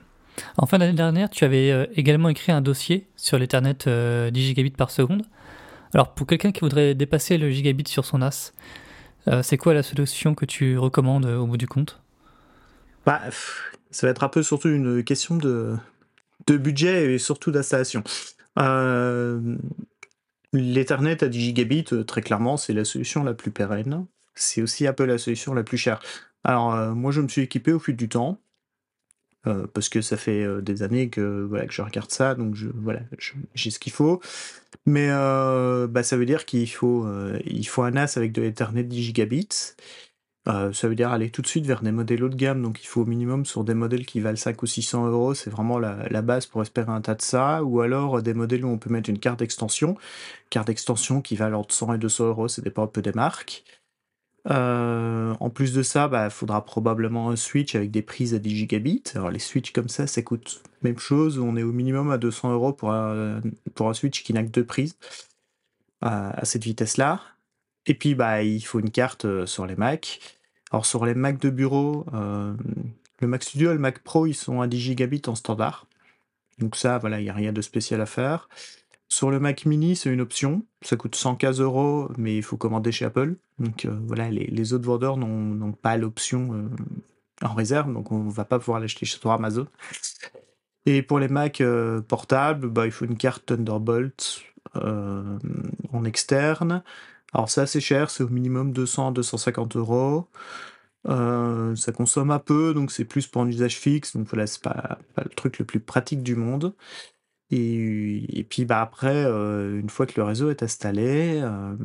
En 0.56 0.64
fin 0.64 0.78
d'année 0.78 0.94
dernière, 0.94 1.28
tu 1.28 1.44
avais 1.44 1.90
également 1.94 2.30
écrit 2.30 2.50
un 2.50 2.62
dossier 2.62 3.06
sur 3.16 3.38
l'Ethernet 3.38 3.86
10 3.86 4.40
gigabits 4.40 4.70
par 4.70 4.90
seconde. 4.90 5.26
Alors 5.96 6.12
pour 6.12 6.26
quelqu'un 6.26 6.52
qui 6.52 6.60
voudrait 6.60 6.94
dépasser 6.94 7.38
le 7.38 7.48
gigabit 7.48 7.88
sur 7.88 8.04
son 8.04 8.18
NAS, 8.18 8.52
euh, 9.28 9.42
c'est 9.42 9.56
quoi 9.56 9.72
la 9.72 9.82
solution 9.82 10.34
que 10.34 10.44
tu 10.44 10.76
recommandes 10.76 11.24
euh, 11.24 11.38
au 11.38 11.46
bout 11.46 11.56
du 11.56 11.66
compte? 11.66 12.02
Bah, 13.06 13.22
Ça 13.90 14.06
va 14.06 14.10
être 14.10 14.22
un 14.22 14.28
peu 14.28 14.42
surtout 14.42 14.68
une 14.68 15.02
question 15.02 15.38
de, 15.38 15.74
de 16.48 16.58
budget 16.58 17.14
et 17.14 17.18
surtout 17.18 17.50
d'installation. 17.50 18.04
Euh, 18.58 19.56
L'Ethernet 20.52 21.22
à 21.22 21.28
10 21.28 21.40
gigabits, 21.40 22.04
très 22.06 22.20
clairement, 22.20 22.58
c'est 22.58 22.74
la 22.74 22.84
solution 22.84 23.24
la 23.24 23.32
plus 23.32 23.50
pérenne. 23.50 24.04
C'est 24.34 24.60
aussi 24.60 24.86
un 24.86 24.92
peu 24.92 25.06
la 25.06 25.16
solution 25.16 25.54
la 25.54 25.62
plus 25.62 25.78
chère. 25.78 26.02
Alors, 26.44 26.76
moi, 26.94 27.10
je 27.10 27.22
me 27.22 27.28
suis 27.28 27.40
équipé 27.40 27.72
au 27.72 27.78
fil 27.78 27.96
du 27.96 28.10
temps. 28.10 28.38
Euh, 29.46 29.66
parce 29.72 29.88
que 29.88 30.00
ça 30.00 30.16
fait 30.16 30.42
euh, 30.42 30.60
des 30.60 30.82
années 30.82 31.08
que, 31.08 31.44
voilà, 31.48 31.66
que 31.66 31.72
je 31.72 31.82
regarde 31.82 32.10
ça, 32.10 32.34
donc 32.34 32.54
je, 32.54 32.68
voilà, 32.74 33.00
j'ai 33.54 33.70
ce 33.70 33.78
qu'il 33.78 33.92
faut. 33.92 34.20
Mais 34.86 35.08
euh, 35.10 35.86
bah, 35.86 36.02
ça 36.02 36.16
veut 36.16 36.26
dire 36.26 36.44
qu'il 36.46 36.68
faut, 36.68 37.06
faut 37.66 37.82
un 37.82 37.90
NAS 37.92 38.14
avec 38.16 38.32
de 38.32 38.42
l'Ethernet 38.42 38.84
10 38.84 39.02
gigabits. 39.02 39.74
Ça 40.46 40.88
veut 40.88 40.94
dire 40.94 41.10
aller 41.10 41.30
tout 41.30 41.42
de 41.42 41.48
suite 41.48 41.66
vers 41.66 41.82
des 41.82 41.90
modèles 41.90 42.22
haut 42.22 42.28
de 42.28 42.36
gamme, 42.36 42.62
donc 42.62 42.80
il 42.80 42.86
faut 42.86 43.00
au 43.02 43.04
minimum 43.04 43.44
sur 43.44 43.64
des 43.64 43.74
modèles 43.74 44.06
qui 44.06 44.20
valent 44.20 44.36
5 44.36 44.62
ou 44.62 44.66
600 44.66 45.08
euros, 45.08 45.34
c'est 45.34 45.50
vraiment 45.50 45.80
la, 45.80 46.22
base 46.22 46.46
pour 46.46 46.62
espérer 46.62 46.92
un 46.92 47.00
tas 47.00 47.16
de 47.16 47.22
ça, 47.22 47.64
ou 47.64 47.80
alors 47.80 48.22
des 48.22 48.32
modèles 48.32 48.64
où 48.64 48.68
on 48.68 48.78
peut 48.78 48.90
mettre 48.90 49.10
une 49.10 49.18
carte 49.18 49.40
d'extension, 49.40 49.96
carte 50.48 50.68
d'extension 50.68 51.20
qui 51.20 51.34
valent 51.34 51.58
entre 51.58 51.74
100 51.74 51.94
et 51.94 51.98
200 51.98 52.26
euros, 52.26 52.46
ça 52.46 52.62
dépend 52.62 52.84
un 52.84 52.86
peu 52.86 53.02
des 53.02 53.12
marques. 53.12 53.64
Euh, 54.50 55.34
en 55.40 55.50
plus 55.50 55.72
de 55.72 55.82
ça, 55.82 56.04
il 56.06 56.10
bah, 56.10 56.30
faudra 56.30 56.64
probablement 56.64 57.30
un 57.30 57.36
switch 57.36 57.74
avec 57.74 57.90
des 57.90 58.02
prises 58.02 58.34
à 58.34 58.38
10 58.38 58.56
gigabits. 58.56 59.02
Alors 59.14 59.30
les 59.30 59.38
switches 59.38 59.72
comme 59.72 59.88
ça, 59.88 60.06
ça 60.06 60.22
coûte 60.22 60.62
même 60.82 60.98
chose, 60.98 61.38
on 61.38 61.56
est 61.56 61.62
au 61.62 61.72
minimum 61.72 62.10
à 62.10 62.18
200 62.18 62.52
euros 62.52 62.72
pour 62.72 62.92
un, 62.92 63.40
switch 63.92 64.22
qui 64.22 64.32
n'a 64.32 64.42
que 64.42 64.48
deux 64.48 64.64
prises 64.64 64.96
à, 66.00 66.44
cette 66.44 66.64
vitesse-là. 66.64 67.20
Et 67.86 67.94
puis 67.94 68.14
bah, 68.14 68.42
il 68.42 68.60
faut 68.60 68.80
une 68.80 68.90
carte 68.90 69.24
euh, 69.24 69.46
sur 69.46 69.66
les 69.66 69.76
Mac. 69.76 70.20
Alors 70.70 70.86
sur 70.86 71.04
les 71.06 71.14
Mac 71.14 71.38
de 71.38 71.50
bureau, 71.50 72.04
euh, 72.14 72.54
le 73.20 73.28
Mac 73.28 73.42
Studio 73.42 73.70
et 73.70 73.74
le 73.74 73.80
Mac 73.80 74.00
Pro, 74.00 74.26
ils 74.26 74.34
sont 74.34 74.60
à 74.60 74.66
10 74.66 74.78
gigabits 74.78 75.22
en 75.26 75.34
standard. 75.34 75.86
Donc 76.58 76.76
ça, 76.76 76.98
voilà, 76.98 77.20
il 77.20 77.24
n'y 77.24 77.30
a 77.30 77.34
rien 77.34 77.52
de 77.52 77.62
spécial 77.62 78.00
à 78.00 78.06
faire. 78.06 78.48
Sur 79.08 79.30
le 79.30 79.38
Mac 79.38 79.66
mini, 79.66 79.96
c'est 79.96 80.12
une 80.12 80.20
option. 80.20 80.64
Ça 80.82 80.96
coûte 80.96 81.14
115 81.14 81.60
euros, 81.60 82.10
mais 82.18 82.36
il 82.36 82.42
faut 82.42 82.56
commander 82.56 82.92
chez 82.92 83.04
Apple. 83.04 83.36
Donc 83.58 83.84
euh, 83.84 83.96
voilà, 84.06 84.30
les, 84.30 84.72
autres 84.72 84.86
vendeurs 84.86 85.16
n'ont 85.16 85.72
pas 85.72 85.96
l'option 85.96 86.52
euh, 86.52 86.68
en 87.46 87.54
réserve, 87.54 87.92
donc 87.92 88.12
on 88.12 88.24
ne 88.24 88.30
va 88.30 88.44
pas 88.44 88.58
pouvoir 88.58 88.80
l'acheter 88.80 89.06
chez 89.06 89.18
Amazon. 89.24 89.66
Et 90.86 91.02
pour 91.02 91.18
les 91.18 91.28
Mac 91.28 91.62
portables, 92.08 92.68
bah, 92.68 92.86
il 92.86 92.92
faut 92.92 93.04
une 93.04 93.16
carte 93.16 93.46
Thunderbolt 93.46 94.42
en 94.74 96.04
externe. 96.04 96.82
Alors 97.32 97.50
c'est 97.50 97.60
assez 97.60 97.80
cher, 97.80 98.10
c'est 98.10 98.22
au 98.22 98.28
minimum 98.28 98.72
200-250 98.72 99.76
euros. 99.76 100.28
Euh, 101.08 101.76
ça 101.76 101.92
consomme 101.92 102.30
un 102.30 102.38
peu, 102.38 102.74
donc 102.74 102.90
c'est 102.90 103.04
plus 103.04 103.26
pour 103.26 103.42
un 103.42 103.48
usage 103.48 103.76
fixe. 103.76 104.16
Donc 104.16 104.28
voilà, 104.28 104.46
c'est 104.46 104.62
pas 104.62 104.98
le 105.16 105.28
truc 105.30 105.58
le 105.58 105.64
plus 105.64 105.80
pratique 105.80 106.22
du 106.22 106.34
monde. 106.36 106.74
Et, 107.50 108.46
puis 108.48 108.64
bah 108.64 108.80
après, 108.80 109.24
euh, 109.24 109.78
une 109.78 109.90
fois 109.90 110.06
que 110.06 110.14
le 110.16 110.24
réseau 110.24 110.50
est 110.50 110.62
installé, 110.62 111.36
il 111.36 111.42
euh, 111.44 111.76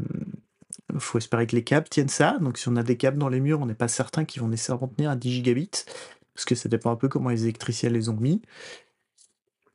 faut 0.98 1.18
espérer 1.20 1.46
que 1.46 1.56
les 1.56 1.64
câbles 1.64 1.88
tiennent 1.90 2.10
ça. 2.10 2.38
Donc 2.42 2.58
si 2.58 2.68
on 2.68 2.76
a 2.76 2.84
des 2.84 2.98
câbles 2.98 3.18
dans 3.20 3.30
les 3.30 3.40
murs, 3.40 3.62
on 3.62 3.68
n'est 3.68 3.76
pas 3.76 3.88
certain 3.88 4.26
qu'ils 4.26 4.42
vont 4.42 4.48
nécessairement 4.48 4.88
tenir 4.88 5.12
à 5.12 5.16
10 5.16 5.32
gigabits, 5.32 5.86
parce 6.34 6.46
que 6.46 6.56
ça 6.56 6.70
dépend 6.70 6.92
un 6.92 6.96
peu 6.96 7.10
comment 7.10 7.30
les 7.30 7.44
électriciens 7.44 7.90
les 7.90 8.10
ont 8.10 8.18
mis. 8.18 8.42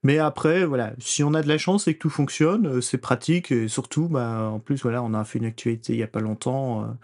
Mais 0.03 0.19
après, 0.19 0.65
voilà, 0.65 0.93
si 0.99 1.25
on 1.25 1.35
a 1.35 1.43
de 1.43 1.49
la 1.49 1.59
chance 1.59 1.89
et 1.89 1.95
que 1.95 1.99
tout 1.99 2.11
fonctionne, 2.11 2.67
euh, 2.67 2.81
c'est 2.81 2.99
pratique. 2.99 3.53
Et 3.53 3.69
surtout, 3.69 4.09
bah, 4.09 4.51
en 4.53 4.61
plus, 4.61 4.83
voilà, 4.83 5.03
on 5.03 5.15
a 5.15 5.25
fait 5.25 5.39
une 5.39 5.47
actualité 5.47 5.95
il 5.95 5.97
n'y 5.97 6.03
a 6.03 6.09
pas 6.09 6.21
longtemps. 6.21 6.97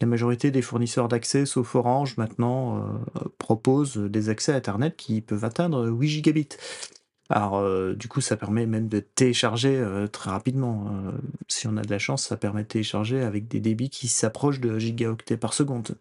La 0.00 0.06
majorité 0.06 0.50
des 0.50 0.62
fournisseurs 0.62 1.08
d'accès, 1.08 1.46
sauf 1.46 1.74
Orange, 1.76 2.16
maintenant, 2.16 2.84
proposent 3.38 3.96
des 3.96 4.28
accès 4.30 4.52
à 4.52 4.56
Internet 4.56 4.96
qui 4.96 5.20
peuvent 5.20 5.44
atteindre 5.44 5.88
8 5.88 6.08
gigabits. 6.08 6.48
Alors, 7.30 7.64
du 7.94 8.08
coup, 8.08 8.20
ça 8.20 8.36
permet 8.36 8.66
même 8.66 8.88
de 8.88 9.00
télécharger 9.00 9.82
très 10.12 10.30
rapidement. 10.30 10.92
si 11.48 11.66
on 11.66 11.76
a 11.76 11.82
de 11.82 11.90
la 11.90 11.98
chance, 11.98 12.26
ça 12.26 12.36
permet 12.36 12.62
de 12.62 12.68
télécharger 12.68 13.22
avec 13.22 13.48
des 13.48 13.60
débits 13.60 13.90
qui 13.90 14.08
s'approchent 14.08 14.60
de 14.60 14.78
gigaoctets 14.78 15.38
par 15.38 15.54
seconde. 15.54 15.96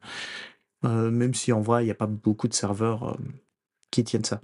même 0.83 1.33
si 1.33 1.53
en 1.53 1.61
vrai, 1.61 1.83
il 1.83 1.85
n'y 1.85 1.91
a 1.91 1.95
pas 1.95 2.07
beaucoup 2.07 2.49
de 2.49 2.53
serveurs 2.53 3.17
qui 3.91 4.03
tiennent 4.03 4.25
ça. 4.25 4.41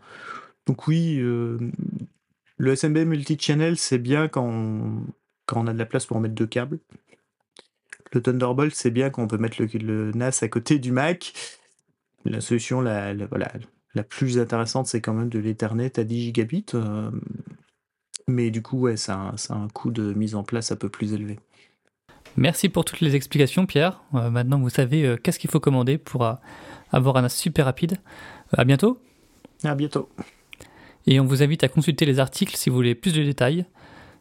Donc 0.68 0.88
oui, 0.88 1.18
euh, 1.20 1.58
le 2.58 2.76
SMB 2.76 2.98
multi-channel, 2.98 3.78
c'est 3.78 3.98
bien 3.98 4.28
quand 4.28 4.46
on, 4.46 5.06
quand 5.46 5.64
on 5.64 5.68
a 5.68 5.74
de 5.74 5.80
la 5.80 5.86
place 5.86 6.06
pour 6.06 6.18
en 6.18 6.20
mettre 6.20 6.36
deux 6.36 6.46
câbles. 6.46 6.80
Le 8.12 8.22
Thunderbolt, 8.22 8.76
c'est 8.76 8.92
bien 8.92 9.10
quand 9.10 9.24
on 9.24 9.28
peut 9.28 9.38
mettre 9.38 9.62
le, 9.62 10.12
NAS 10.12 10.40
à 10.42 10.50
côté 10.50 10.78
du 10.78 10.92
Mac. 10.92 11.34
La 12.26 12.42
solution 12.42 12.82
la, 12.82 13.14
voilà, 13.28 13.52
la 13.96 14.04
plus 14.04 14.40
intéressante, 14.40 14.88
c'est 14.88 15.02
quand 15.02 15.14
même 15.14 15.30
de 15.30 15.40
l'Ethernet 15.40 15.98
à 15.98 16.04
10 16.04 16.22
gigabits. 16.22 16.66
Euh, 16.74 17.10
mais 18.28 18.52
du 18.52 18.62
coup, 18.62 18.80
ouais, 18.80 18.98
ça 18.98 19.34
a, 19.50 19.54
un 19.54 19.68
coût 19.70 19.92
de 19.92 20.14
mise 20.14 20.36
en 20.36 20.44
place 20.44 20.72
un 20.72 20.76
peu 20.76 20.90
plus 20.90 21.14
élevé. 21.14 21.40
Merci 22.36 22.70
pour 22.70 22.86
toutes 22.86 23.00
les 23.00 23.16
explications, 23.16 23.66
Pierre. 23.66 24.04
Euh, 24.14 24.30
maintenant, 24.30 24.60
vous 24.60 24.70
savez 24.70 25.16
qu'est-ce 25.24 25.40
qu'il 25.40 25.50
faut 25.50 25.60
commander 25.60 25.98
pour 25.98 26.30
avoir 26.92 27.18
un 27.18 27.30
super 27.30 27.66
rapide. 27.66 27.98
à 28.56 28.64
bientôt. 28.64 29.00
À 29.64 29.76
bientôt. 29.76 30.10
Et 31.08 31.20
on 31.20 31.26
vous 31.26 31.42
invite 31.42 31.64
à 31.64 31.70
consulter 31.70 32.06
les 32.06 32.20
articles 32.20 32.56
si 32.56 32.70
vous 32.70 32.76
voulez 32.76 32.94
plus 32.94 33.14
de 33.14 33.24
détails. 33.24 33.66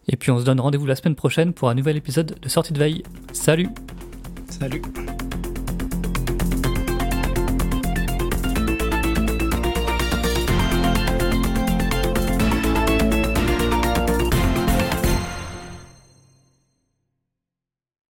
Et 0.08 0.16
puis 0.16 0.30
on 0.30 0.38
se 0.38 0.44
donne 0.44 0.60
rendez-vous 0.60 0.86
la 0.86 0.94
semaine 0.94 1.16
prochaine 1.16 1.52
pour 1.52 1.68
un 1.68 1.74
nouvel 1.74 1.96
épisode 1.96 2.38
de 2.40 2.48
Sortie 2.48 2.72
de 2.72 2.78
Veille. 2.78 3.02
Salut 3.32 3.68
Salut 4.48 4.82